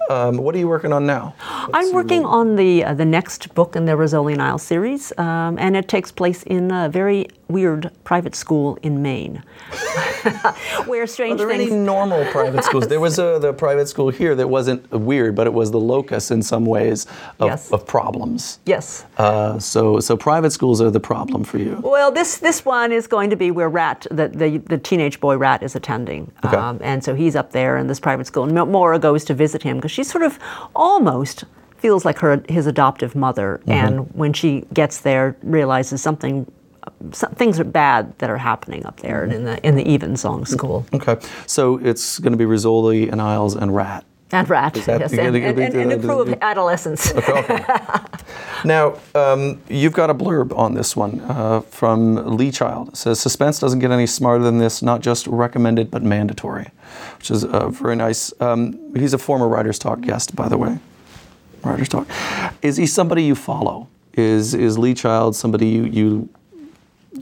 Um, 0.09 0.37
what 0.37 0.55
are 0.55 0.57
you 0.57 0.67
working 0.67 0.91
on 0.93 1.05
now? 1.05 1.35
I'm 1.73 1.93
working 1.93 2.25
on 2.25 2.55
the 2.55 2.83
uh, 2.83 2.93
the 2.93 3.05
next 3.05 3.53
book 3.53 3.75
in 3.75 3.85
the 3.85 3.91
Rizzoli 3.93 4.33
and 4.33 4.41
Isles 4.41 4.63
series, 4.63 5.11
um, 5.17 5.57
and 5.59 5.75
it 5.75 5.87
takes 5.87 6.11
place 6.11 6.43
in 6.43 6.71
a 6.71 6.89
very 6.89 7.27
weird 7.49 7.91
private 8.03 8.35
school 8.35 8.77
in 8.83 9.01
Maine, 9.01 9.43
where 10.85 11.05
strange 11.07 11.41
Are 11.41 11.47
there 11.47 11.57
things. 11.57 11.71
any 11.71 11.79
normal 11.81 12.23
private 12.31 12.63
schools? 12.63 12.87
There 12.87 12.99
was 12.99 13.19
a 13.19 13.39
the 13.41 13.53
private 13.53 13.87
school 13.89 14.09
here 14.09 14.35
that 14.35 14.47
wasn't 14.47 14.89
weird, 14.91 15.35
but 15.35 15.47
it 15.47 15.53
was 15.53 15.71
the 15.71 15.79
locus 15.79 16.31
in 16.31 16.41
some 16.41 16.65
ways 16.65 17.05
of, 17.39 17.47
Yes. 17.47 17.71
of 17.71 17.85
problems. 17.85 18.59
yes. 18.65 19.05
Uh, 19.17 19.57
so 19.59 19.99
so 19.99 20.15
private 20.15 20.51
schools 20.51 20.81
are 20.81 20.91
the 20.91 20.99
problem 20.99 21.43
for 21.43 21.57
you. 21.57 21.79
Well, 21.83 22.11
this 22.11 22.37
this 22.37 22.63
one 22.65 22.91
is 22.91 23.07
going 23.07 23.29
to 23.31 23.35
be 23.35 23.51
where 23.51 23.69
Rat, 23.69 24.05
the, 24.11 24.27
the, 24.27 24.57
the 24.57 24.77
teenage 24.77 25.19
boy 25.19 25.37
Rat, 25.37 25.63
is 25.63 25.75
attending, 25.75 26.31
Okay. 26.45 26.55
um, 26.57 26.79
and 26.81 27.03
so 27.03 27.15
he's 27.15 27.35
up 27.35 27.51
there 27.51 27.77
in 27.77 27.87
this 27.87 27.99
private 27.99 28.27
school. 28.27 28.43
And 28.43 28.53
Maura 28.71 28.99
goes 28.99 29.25
to 29.25 29.33
visit 29.33 29.63
him 29.63 29.77
because 29.77 29.91
she 29.91 30.03
sort 30.03 30.23
of 30.23 30.37
almost 30.75 31.45
feels 31.77 32.03
like 32.05 32.19
her 32.19 32.43
his 32.49 32.67
adoptive 32.67 33.15
mother, 33.15 33.61
and 33.67 34.13
when 34.13 34.33
she 34.33 34.65
gets 34.73 34.99
there, 35.01 35.35
realizes 35.43 36.01
something. 36.01 36.45
Some, 37.11 37.31
things 37.31 37.59
are 37.59 37.63
bad 37.63 38.17
that 38.19 38.29
are 38.29 38.37
happening 38.37 38.85
up 38.85 38.97
there 38.99 39.23
in 39.25 39.45
the 39.45 39.65
in 39.65 39.75
the 39.75 39.93
Evensong 39.93 40.45
school. 40.45 40.85
Okay, 40.93 41.17
so 41.45 41.77
it's 41.77 42.19
going 42.19 42.33
to 42.33 42.37
be 42.37 42.45
Rizzoli 42.45 43.11
and 43.11 43.21
Isles 43.21 43.55
and 43.55 43.73
Rat. 43.75 44.03
And 44.31 44.47
rat, 44.47 44.75
that- 44.85 44.99
yes, 44.99 45.11
and, 45.13 45.35
and, 45.35 45.59
and, 45.59 45.73
and 45.73 45.91
improve 45.91 46.37
adolescence. 46.41 47.11
Now, 48.63 48.99
um, 49.15 49.61
you've 49.69 49.93
got 49.93 50.09
a 50.09 50.13
blurb 50.13 50.55
on 50.57 50.73
this 50.73 50.95
one 50.95 51.21
uh, 51.21 51.61
from 51.61 52.37
Lee 52.37 52.51
Child. 52.51 52.89
It 52.89 52.97
says, 52.97 53.19
Suspense 53.19 53.59
doesn't 53.59 53.79
get 53.79 53.91
any 53.91 54.05
smarter 54.05 54.43
than 54.43 54.57
this, 54.57 54.81
not 54.81 55.01
just 55.01 55.27
recommended, 55.27 55.89
but 55.89 56.03
mandatory, 56.03 56.69
which 57.17 57.31
is 57.31 57.45
uh, 57.45 57.69
very 57.69 57.95
nice. 57.95 58.33
Um, 58.41 58.93
he's 58.95 59.13
a 59.13 59.17
former 59.17 59.47
Writer's 59.47 59.79
Talk 59.79 60.01
guest, 60.01 60.35
by 60.35 60.49
the 60.49 60.57
way. 60.57 60.77
Writer's 61.63 61.89
Talk. 61.89 62.07
Is 62.61 62.77
he 62.77 62.85
somebody 62.85 63.23
you 63.23 63.35
follow? 63.35 63.87
Is, 64.13 64.53
is 64.53 64.77
Lee 64.77 64.93
Child 64.93 65.35
somebody 65.35 65.67
you, 65.69 65.85
you, 65.85 66.29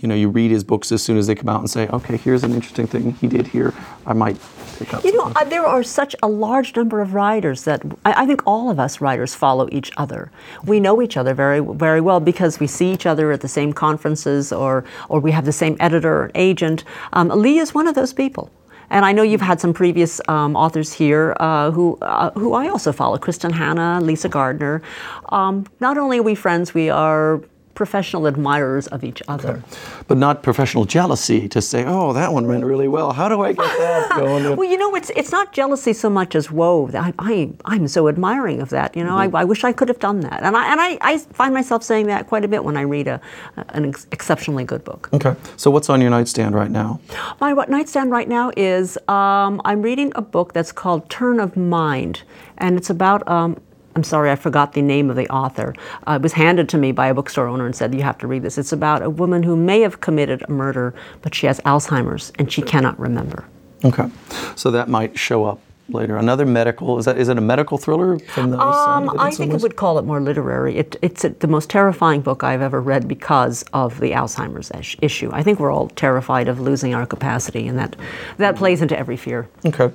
you 0.01 0.07
know, 0.07 0.15
you 0.15 0.29
read 0.29 0.51
his 0.51 0.63
books 0.63 0.91
as 0.91 1.01
soon 1.03 1.17
as 1.17 1.27
they 1.27 1.35
come 1.35 1.49
out 1.49 1.59
and 1.59 1.69
say, 1.69 1.87
okay, 1.89 2.17
here's 2.17 2.43
an 2.43 2.53
interesting 2.53 2.87
thing 2.87 3.13
he 3.13 3.27
did 3.27 3.47
here. 3.47 3.73
I 4.05 4.13
might 4.13 4.37
pick 4.77 4.93
up 4.93 5.03
You 5.03 5.13
know, 5.13 5.23
something." 5.23 5.47
uh, 5.47 5.49
there 5.49 5.65
are 5.65 5.83
such 5.83 6.15
a 6.23 6.27
large 6.27 6.75
number 6.75 7.01
of 7.01 7.13
writers 7.13 7.63
that 7.63 7.81
I, 8.05 8.23
I 8.23 8.25
think 8.25 8.41
all 8.45 8.69
of 8.69 8.79
us 8.79 9.01
writers 9.01 9.33
follow 9.35 9.67
each 9.71 9.91
other. 9.97 10.31
We 10.63 10.79
know 10.79 11.01
each 11.01 11.17
other 11.17 11.33
very, 11.33 11.59
very 11.59 12.01
well 12.01 12.19
because 12.19 12.59
we 12.59 12.67
see 12.67 12.91
each 12.91 13.05
other 13.05 13.31
at 13.31 13.41
the 13.41 13.47
same 13.47 13.73
conferences, 13.73 14.51
or 14.51 14.83
or 15.09 15.19
we 15.19 15.31
have 15.31 15.45
the 15.45 15.51
same 15.51 15.75
editor 15.79 16.13
or 16.23 16.31
agent. 16.35 16.83
Um, 17.13 17.29
Lee 17.29 17.59
is 17.59 17.73
one 17.73 17.87
of 17.87 17.95
those 17.95 18.13
people. 18.13 18.51
And 18.89 19.03
I 19.03 19.11
know 19.11 19.21
you've 19.21 19.41
had 19.41 19.59
some 19.59 19.73
previous 19.73 20.21
um, 20.29 20.55
authors 20.55 20.93
here 20.93 21.35
uh, 21.41 21.71
who 21.71 21.97
uh, 22.01 22.31
who 22.31 22.53
I 22.53 22.69
also 22.69 22.93
follow: 22.93 23.17
Kristin 23.17 23.51
Hannah, 23.51 23.99
Lisa 24.01 24.29
Gardner. 24.29 24.81
Um, 25.29 25.65
not 25.81 25.97
only 25.97 26.19
are 26.19 26.23
we 26.23 26.35
friends, 26.35 26.73
we 26.73 26.89
are 26.89 27.41
professional 27.77 28.25
admirers 28.25 28.87
of 28.87 29.03
each 29.03 29.21
other. 29.27 29.61
but 30.07 30.17
not 30.17 30.41
professional 30.41 30.83
jealousy 30.83 31.47
to 31.47 31.61
say, 31.61 31.85
oh, 31.85 32.11
that 32.11 32.33
one 32.33 32.47
went 32.47 32.65
really 32.65 32.87
well. 32.87 33.13
How 33.13 33.29
do 33.29 33.43
I 33.43 33.53
get 33.53 33.77
that 33.77 34.09
going? 34.17 34.57
Well, 34.57 34.67
you 34.67 34.79
know, 34.79 34.95
it's 34.95 35.11
it's 35.11 35.31
not 35.31 35.53
jealousy 35.53 35.93
so 35.93 36.09
much 36.09 36.35
as 36.35 36.49
whoa, 36.49 36.89
I, 36.95 37.13
I 37.19 37.51
I'm 37.65 37.87
so 37.87 38.07
admiring 38.07 38.61
of 38.61 38.69
that. 38.69 38.97
You 38.97 39.03
know, 39.03 39.15
I, 39.15 39.29
I 39.41 39.43
wish 39.43 39.63
I 39.63 39.73
could 39.73 39.89
have 39.89 39.99
done 39.99 40.21
that, 40.21 40.41
and 40.41 40.57
I 40.57 40.71
and 40.71 40.81
I, 40.81 40.97
I 41.01 41.17
find 41.19 41.53
myself 41.53 41.83
saying 41.83 42.07
that 42.07 42.25
quite 42.27 42.43
a 42.43 42.47
bit 42.47 42.63
when 42.63 42.77
I 42.77 42.81
read 42.81 43.07
a 43.07 43.21
an 43.69 43.85
ex- 43.89 44.07
exceptionally 44.11 44.63
good 44.63 44.83
book. 44.83 45.09
Okay. 45.13 45.35
So 45.55 45.69
what's 45.69 45.89
on 45.89 46.01
your 46.01 46.09
nightstand 46.09 46.55
right 46.55 46.71
now? 46.71 46.99
My 47.39 47.53
what 47.53 47.69
nightstand 47.69 48.09
right 48.09 48.27
now 48.27 48.51
is 48.57 48.97
um, 49.07 49.61
I'm 49.65 49.83
reading 49.83 50.11
a 50.15 50.23
book 50.23 50.53
that's 50.53 50.71
called 50.71 51.11
Turn 51.11 51.39
of 51.39 51.55
Mind, 51.55 52.23
and 52.57 52.75
it's 52.75 52.89
about. 52.89 53.21
Um, 53.27 53.61
I'm 53.97 54.03
sorry, 54.03 54.29
I 54.29 54.35
forgot 54.35 54.73
the 54.73 54.83
name 54.83 55.09
of 55.09 55.15
the 55.15 55.27
author. 55.29 55.73
Uh, 56.05 56.11
it 56.11 56.21
was 56.21 56.33
handed 56.33 56.69
to 56.69 56.77
me 56.77 56.91
by 56.91 57.07
a 57.07 57.15
bookstore 57.15 57.47
owner 57.47 57.65
and 57.65 57.75
said, 57.75 57.95
You 57.95 58.03
have 58.03 58.19
to 58.19 58.27
read 58.27 58.43
this. 58.43 58.59
It's 58.59 58.71
about 58.71 59.01
a 59.01 59.09
woman 59.09 59.41
who 59.41 59.55
may 59.55 59.81
have 59.81 60.01
committed 60.01 60.43
a 60.47 60.51
murder, 60.51 60.93
but 61.23 61.33
she 61.33 61.47
has 61.47 61.59
Alzheimer's 61.61 62.31
and 62.37 62.51
she 62.51 62.61
cannot 62.61 62.99
remember. 62.99 63.45
Okay. 63.83 64.07
So 64.55 64.69
that 64.69 64.87
might 64.87 65.17
show 65.17 65.45
up 65.45 65.59
later. 65.89 66.15
Another 66.17 66.45
medical 66.45 66.99
is 66.99 67.05
that 67.05 67.17
is 67.17 67.27
it 67.27 67.39
a 67.39 67.41
medical 67.41 67.79
thriller 67.79 68.19
from 68.19 68.51
the 68.51 68.57
side 68.57 68.97
Um, 68.97 69.09
of 69.09 69.15
it 69.15 69.17
in 69.17 69.19
I 69.21 69.31
think 69.31 69.53
I 69.53 69.57
would 69.57 69.77
call 69.77 69.97
it 69.97 70.05
more 70.05 70.21
literary. 70.21 70.77
It, 70.77 70.95
it's 71.01 71.23
the 71.23 71.47
most 71.47 71.71
terrifying 71.71 72.21
book 72.21 72.43
I've 72.43 72.61
ever 72.61 72.79
read 72.79 73.07
because 73.07 73.63
of 73.73 73.99
the 73.99 74.11
Alzheimer's 74.11 74.69
ish- 74.77 74.97
issue. 75.01 75.31
I 75.33 75.41
think 75.41 75.59
we're 75.59 75.71
all 75.71 75.87
terrified 75.89 76.47
of 76.49 76.59
losing 76.59 76.93
our 76.93 77.07
capacity, 77.07 77.67
and 77.67 77.79
that 77.79 77.95
that 78.37 78.55
plays 78.57 78.83
into 78.83 78.95
every 78.95 79.17
fear. 79.17 79.49
Okay. 79.65 79.91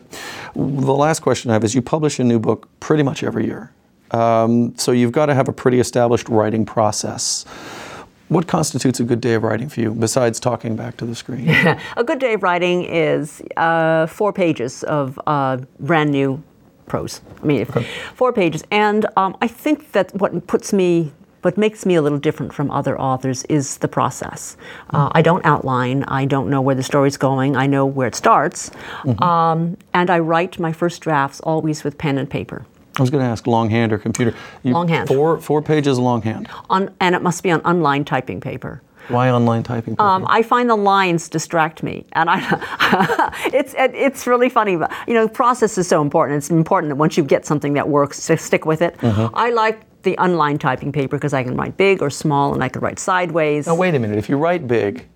The 0.56 0.92
last 1.06 1.20
question 1.20 1.52
I 1.52 1.54
have 1.54 1.62
is 1.62 1.72
you 1.76 1.82
publish 1.82 2.18
a 2.18 2.24
new 2.24 2.40
book 2.40 2.68
pretty 2.80 3.04
much 3.04 3.22
every 3.22 3.44
year. 3.44 3.70
Um, 4.12 4.76
so 4.76 4.92
you've 4.92 5.12
got 5.12 5.26
to 5.26 5.34
have 5.34 5.48
a 5.48 5.52
pretty 5.52 5.80
established 5.80 6.28
writing 6.28 6.64
process. 6.66 7.44
What 8.28 8.46
constitutes 8.46 8.98
a 9.00 9.04
good 9.04 9.20
day 9.20 9.34
of 9.34 9.42
writing 9.42 9.68
for 9.68 9.80
you, 9.80 9.92
besides 9.92 10.40
talking 10.40 10.74
back 10.74 10.96
to 10.98 11.04
the 11.04 11.14
screen? 11.14 11.48
A 11.98 12.02
good 12.04 12.18
day 12.18 12.32
of 12.32 12.42
writing 12.42 12.84
is 12.84 13.42
uh, 13.58 14.06
four 14.06 14.32
pages 14.32 14.84
of 14.84 15.20
uh, 15.26 15.58
brand 15.80 16.10
new 16.12 16.42
prose. 16.86 17.20
I 17.42 17.46
mean, 17.46 17.60
if- 17.60 17.86
four 18.14 18.32
pages. 18.32 18.64
And 18.70 19.04
um, 19.18 19.36
I 19.42 19.48
think 19.48 19.92
that 19.92 20.14
what 20.14 20.46
puts 20.46 20.72
me, 20.72 21.12
what 21.42 21.58
makes 21.58 21.84
me 21.84 21.94
a 21.96 22.00
little 22.00 22.18
different 22.18 22.54
from 22.54 22.70
other 22.70 22.98
authors 22.98 23.44
is 23.50 23.76
the 23.78 23.88
process. 23.88 24.56
Uh, 24.90 25.10
I 25.12 25.20
don't 25.20 25.44
outline. 25.44 26.04
I 26.04 26.24
don't 26.24 26.48
know 26.48 26.62
where 26.62 26.74
the 26.74 26.82
story's 26.82 27.18
going. 27.18 27.54
I 27.54 27.66
know 27.66 27.84
where 27.84 28.08
it 28.08 28.14
starts. 28.14 28.70
Um, 29.18 29.76
and 29.92 30.08
I 30.08 30.18
write 30.20 30.58
my 30.58 30.72
first 30.72 31.02
drafts 31.02 31.40
always 31.40 31.84
with 31.84 31.98
pen 31.98 32.16
and 32.16 32.30
paper. 32.30 32.64
I 32.98 33.02
was 33.02 33.10
going 33.10 33.24
to 33.24 33.28
ask 33.30 33.46
longhand 33.46 33.92
or 33.92 33.98
computer. 33.98 34.34
You- 34.62 34.74
Longhand. 34.74 35.08
Four 35.08 35.38
four 35.40 35.62
pages 35.62 35.98
longhand. 35.98 36.48
On, 36.68 36.90
and 37.00 37.14
it 37.14 37.22
must 37.22 37.42
be 37.42 37.50
on 37.50 37.60
unlined 37.64 38.06
typing 38.06 38.40
paper. 38.40 38.82
Why 39.08 39.30
online 39.30 39.62
typing? 39.64 39.94
paper? 39.96 40.02
Um, 40.08 40.24
I 40.28 40.42
find 40.42 40.70
the 40.70 40.76
lines 40.76 41.28
distract 41.28 41.82
me, 41.82 42.04
and 42.12 42.30
I, 42.30 42.38
it's 43.52 43.74
it, 43.74 43.94
it's 43.94 44.26
really 44.26 44.48
funny. 44.48 44.76
But 44.76 44.92
you 45.08 45.14
know, 45.14 45.26
process 45.28 45.76
is 45.78 45.88
so 45.88 46.00
important. 46.02 46.36
It's 46.38 46.50
important 46.50 46.90
that 46.90 46.96
once 46.96 47.16
you 47.16 47.24
get 47.24 47.44
something 47.44 47.72
that 47.74 47.88
works, 47.88 48.24
to 48.26 48.36
stick 48.36 48.64
with 48.64 48.80
it. 48.82 48.96
I 49.02 49.50
like 49.50 49.80
the 50.02 50.14
unlined 50.18 50.60
typing 50.60 50.92
paper 50.92 51.16
because 51.16 51.32
I 51.32 51.42
can 51.42 51.56
write 51.56 51.76
big 51.76 52.00
or 52.02 52.10
small, 52.10 52.54
and 52.54 52.62
I 52.62 52.68
can 52.68 52.80
write 52.80 52.98
sideways. 52.98 53.66
now 53.66 53.74
wait 53.74 53.94
a 53.94 53.98
minute. 53.98 54.18
If 54.18 54.28
you 54.28 54.36
write 54.36 54.68
big, 54.68 55.06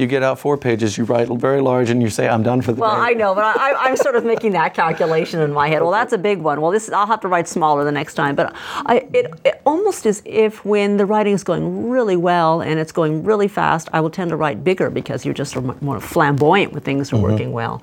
you 0.00 0.06
get 0.06 0.22
out 0.22 0.38
four 0.38 0.56
pages. 0.56 0.96
You 0.98 1.04
write 1.04 1.28
very 1.28 1.60
large, 1.60 1.90
and 1.90 2.02
you 2.02 2.08
say, 2.08 2.28
"I'm 2.28 2.42
done 2.42 2.62
for 2.62 2.72
the 2.72 2.80
Well, 2.80 2.96
day." 2.96 3.10
I 3.10 3.12
know, 3.12 3.34
but 3.34 3.44
I, 3.44 3.74
I'm 3.74 3.96
sort 3.96 4.16
of 4.16 4.24
making 4.24 4.52
that 4.52 4.74
calculation 4.74 5.40
in 5.40 5.52
my 5.52 5.68
head. 5.68 5.82
Well, 5.82 5.90
that's 5.90 6.12
a 6.12 6.18
big 6.18 6.38
one. 6.38 6.60
Well, 6.60 6.70
this 6.70 6.90
I'll 6.90 7.06
have 7.06 7.20
to 7.20 7.28
write 7.28 7.46
smaller 7.46 7.84
the 7.84 7.92
next 7.92 8.14
time. 8.14 8.34
But 8.34 8.54
I, 8.86 9.06
it, 9.12 9.32
it 9.44 9.60
almost 9.64 10.06
as 10.06 10.22
if 10.24 10.64
when 10.64 10.96
the 10.96 11.06
writing 11.06 11.34
is 11.34 11.44
going 11.44 11.88
really 11.88 12.16
well 12.16 12.62
and 12.62 12.80
it's 12.80 12.92
going 12.92 13.22
really 13.22 13.48
fast, 13.48 13.88
I 13.92 14.00
will 14.00 14.10
tend 14.10 14.30
to 14.30 14.36
write 14.36 14.64
bigger 14.64 14.90
because 14.90 15.24
you're 15.24 15.34
just 15.34 15.54
more 15.82 16.00
flamboyant 16.00 16.72
when 16.72 16.82
things 16.82 17.12
are 17.12 17.18
working 17.18 17.52
well. 17.52 17.82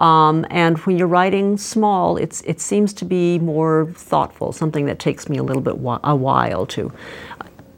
Um, 0.00 0.46
and 0.50 0.78
when 0.80 0.98
you're 0.98 1.06
writing 1.06 1.56
small, 1.56 2.16
it's 2.16 2.40
it 2.42 2.60
seems 2.60 2.92
to 2.94 3.04
be 3.04 3.38
more 3.38 3.92
thoughtful, 3.94 4.52
something 4.52 4.86
that 4.86 4.98
takes 4.98 5.28
me 5.28 5.38
a 5.38 5.42
little 5.42 5.62
bit 5.62 5.74
a 6.04 6.16
while 6.16 6.66
to. 6.66 6.92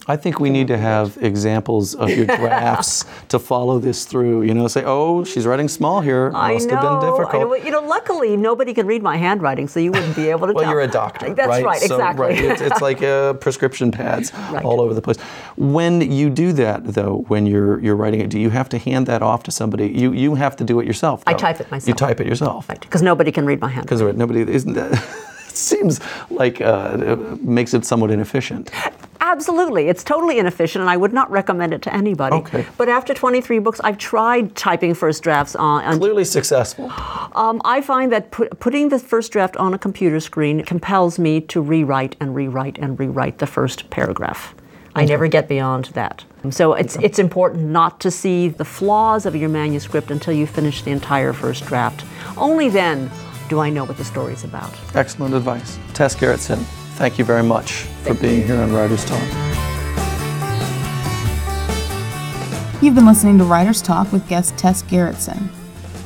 I 0.07 0.17
think 0.17 0.39
we 0.39 0.51
need 0.51 0.69
to 0.69 0.77
have 0.77 1.17
examples 1.21 1.95
of 1.95 2.11
your 2.11 2.27
drafts 2.41 3.05
to 3.29 3.39
follow 3.39 3.79
this 3.79 4.05
through. 4.05 4.43
You 4.43 4.53
know, 4.53 4.69
say, 4.69 4.83
"Oh, 4.85 5.25
she's 5.25 5.47
writing 5.47 5.67
small 5.69 6.01
here. 6.03 6.31
Must 6.31 6.37
I 6.37 6.49
know. 6.51 6.77
have 6.77 7.01
been 7.01 7.27
I 7.27 7.39
know. 7.39 7.55
You 7.55 7.71
know, 7.71 7.81
luckily 7.81 8.37
nobody 8.37 8.75
can 8.75 8.87
read 8.87 9.03
my 9.03 9.17
handwriting, 9.17 9.67
so 9.67 9.81
you 9.81 9.93
wouldn't 9.93 10.15
be 10.17 10.29
able 10.29 10.47
to. 10.49 10.53
Well, 10.55 10.63
tell. 10.65 10.73
you're 10.73 10.83
a 10.83 10.87
doctor, 10.87 11.35
That's 11.35 11.49
right? 11.49 11.65
right. 11.65 11.81
So, 11.81 11.95
exactly. 11.97 12.27
right, 12.27 12.39
it's, 12.39 12.61
it's 12.61 12.81
like 12.81 13.03
uh, 13.03 13.33
prescription 13.45 13.91
pads 13.91 14.33
Right. 14.53 14.65
all 14.65 14.81
over 14.81 14.95
the 14.95 15.03
place. 15.03 15.17
When 15.57 16.01
you 16.13 16.31
do 16.31 16.53
that, 16.53 16.85
though, 16.85 17.25
when 17.29 17.47
you're 17.47 17.81
you're 17.81 17.97
writing 17.97 18.21
it, 18.21 18.29
do 18.31 18.39
you 18.39 18.51
have 18.51 18.69
to 18.69 18.79
hand 18.79 19.07
that 19.07 19.23
off 19.23 19.43
to 19.45 19.51
somebody? 19.51 19.89
You 19.89 20.13
you 20.13 20.35
have 20.37 20.55
to 20.57 20.65
do 20.65 20.81
it 20.81 20.87
yourself. 20.87 21.23
I 21.27 21.33
type 21.35 21.61
it 21.61 21.71
myself. 21.71 21.89
You 21.89 21.95
type 21.95 22.21
it 22.21 22.27
yourself. 22.27 22.69
Because 22.69 23.03
nobody 23.03 23.33
can 23.33 23.47
read 23.47 23.61
my 23.61 23.69
handwriting. 23.69 24.01
Because 24.07 24.17
nobody 24.19 24.43
isn't 24.43 24.75
that. 24.75 24.93
it 25.49 25.57
seems 25.57 25.99
like 26.31 26.61
uh, 26.61 26.99
it 27.01 27.43
makes 27.43 27.73
it 27.75 27.85
somewhat 27.87 28.11
inefficient. 28.11 28.71
Absolutely. 29.35 29.89
It's 29.89 30.05
totally 30.05 30.39
inefficient, 30.39 30.81
and 30.81 30.89
I 30.89 30.97
would 30.97 31.13
not 31.13 31.29
recommend 31.29 31.75
it 31.75 31.83
to 31.83 31.95
anybody. 31.95 32.37
Okay. 32.37 32.65
But 32.79 32.89
after 32.89 33.13
23 33.13 33.59
books, 33.59 33.81
I've 33.83 33.99
tried 33.99 34.55
typing 34.55 34.95
first 34.95 35.25
drafts 35.25 35.57
on. 35.57 35.83
on 35.83 35.99
Clearly 35.99 36.25
successful. 36.25 36.93
um, 37.35 37.61
I 37.65 37.81
find 37.81 38.13
that 38.13 38.31
put, 38.31 38.61
putting 38.61 38.91
the 38.91 38.99
first 39.01 39.33
draft 39.33 39.57
on 39.57 39.75
a 39.75 39.79
computer 39.79 40.21
screen 40.21 40.65
compels 40.65 41.19
me 41.19 41.41
to 41.41 41.61
rewrite 41.61 42.15
and 42.21 42.33
rewrite 42.33 42.79
and 42.79 42.99
rewrite 42.99 43.39
the 43.39 43.47
first 43.49 43.91
paragraph. 43.91 44.55
I 44.95 45.05
never 45.05 45.27
get 45.27 45.49
beyond 45.49 45.87
that. 45.95 46.25
So 46.51 46.75
it's, 46.75 46.95
it's 46.97 47.19
important 47.19 47.65
not 47.65 48.01
to 48.03 48.13
see 48.13 48.47
the 48.47 48.65
flaws 48.65 49.27
of 49.27 49.35
your 49.35 49.49
manuscript 49.49 50.13
until 50.13 50.35
you 50.35 50.47
finish 50.47 50.83
the 50.83 50.93
entire 50.93 51.33
first 51.33 51.67
draft. 51.67 52.05
Only 52.37 52.69
then 52.69 53.11
do 53.49 53.59
I 53.59 53.71
know 53.71 53.85
what 53.85 53.97
the 53.97 54.05
story's 54.05 54.45
about. 54.45 54.73
Excellent 54.95 55.35
advice, 55.35 55.81
Tess 55.95 56.15
Gerritsen. 56.15 56.84
Thank 56.95 57.19
you 57.19 57.25
very 57.25 57.43
much 57.43 57.73
for 58.05 58.15
being 58.15 58.47
here 58.47 58.61
on 58.61 58.73
Writers 58.73 59.05
Talk. 59.05 59.21
You've 62.81 62.95
been 62.95 63.05
listening 63.05 63.37
to 63.39 63.45
Writers 63.45 63.83
Talk 63.83 64.13
with 64.13 64.29
guest 64.29 64.57
Tess 64.57 64.85
Gerritsen. 64.85 65.51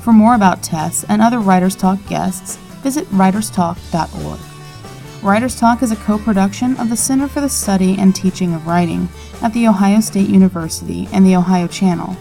For 0.03 0.15
more 0.15 0.35
about 0.35 0.63
Tess 0.63 1.05
and 1.05 1.21
other 1.21 1.41
Writers 1.41 1.77
Talk 1.77 1.99
guests, 2.07 2.57
visit 2.83 3.05
writerstalk.org. 3.11 4.41
Writers 5.23 5.61
Talk 5.61 5.83
is 5.83 5.91
a 5.91 5.97
co 5.97 6.17
production 6.17 6.75
of 6.79 6.89
the 6.89 6.97
Center 6.97 7.29
for 7.29 7.43
the 7.43 7.51
Study 7.51 7.97
and 7.99 8.17
Teaching 8.17 8.55
of 8.55 8.67
Writing 8.67 9.11
at 9.43 9.53
The 9.53 9.69
Ohio 9.69 10.01
State 10.01 10.31
University 10.31 11.07
and 11.13 11.27
the 11.27 11.37
Ohio 11.37 11.67
Channel. 11.67 12.15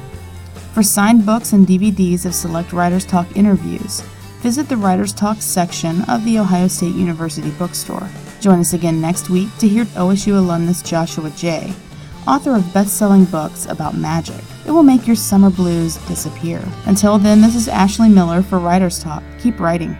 For 0.74 0.84
signed 0.84 1.26
books 1.26 1.54
and 1.54 1.66
DVDs 1.66 2.26
of 2.26 2.36
select 2.36 2.74
Writers 2.74 3.06
Talk 3.06 3.38
interviews, 3.38 4.02
visit 4.42 4.68
the 4.68 4.76
Writers 4.76 5.14
Talk 5.14 5.38
section 5.42 6.02
of 6.10 6.26
the 6.26 6.38
Ohio 6.38 6.68
State 6.68 6.96
University 6.96 7.52
bookstore. 7.52 8.10
Join 8.40 8.60
us 8.60 8.74
again 8.74 9.02
next 9.02 9.30
week 9.30 9.50
to 9.58 9.68
hear 9.68 9.86
OSU 9.86 10.38
alumnus 10.38 10.82
Joshua 10.82 11.30
Jay, 11.32 11.74
author 12.28 12.56
of 12.56 12.74
best 12.74 12.98
selling 12.98 13.26
books 13.26 13.66
about 13.66 13.98
magic. 13.98 14.44
It 14.66 14.72
will 14.72 14.84
make 14.84 15.08
your 15.08 15.16
summer 15.16 15.50
blues 15.50 15.98
disappear. 16.08 16.64
Until 16.86 17.18
then, 17.18 17.42
this 17.42 17.56
is 17.56 17.68
Ashley 17.68 18.10
Miller 18.10 18.42
for 18.42 18.60
Writers 18.60 19.00
Talk. 19.00 19.24
Keep 19.40 19.60
writing. 19.60 19.98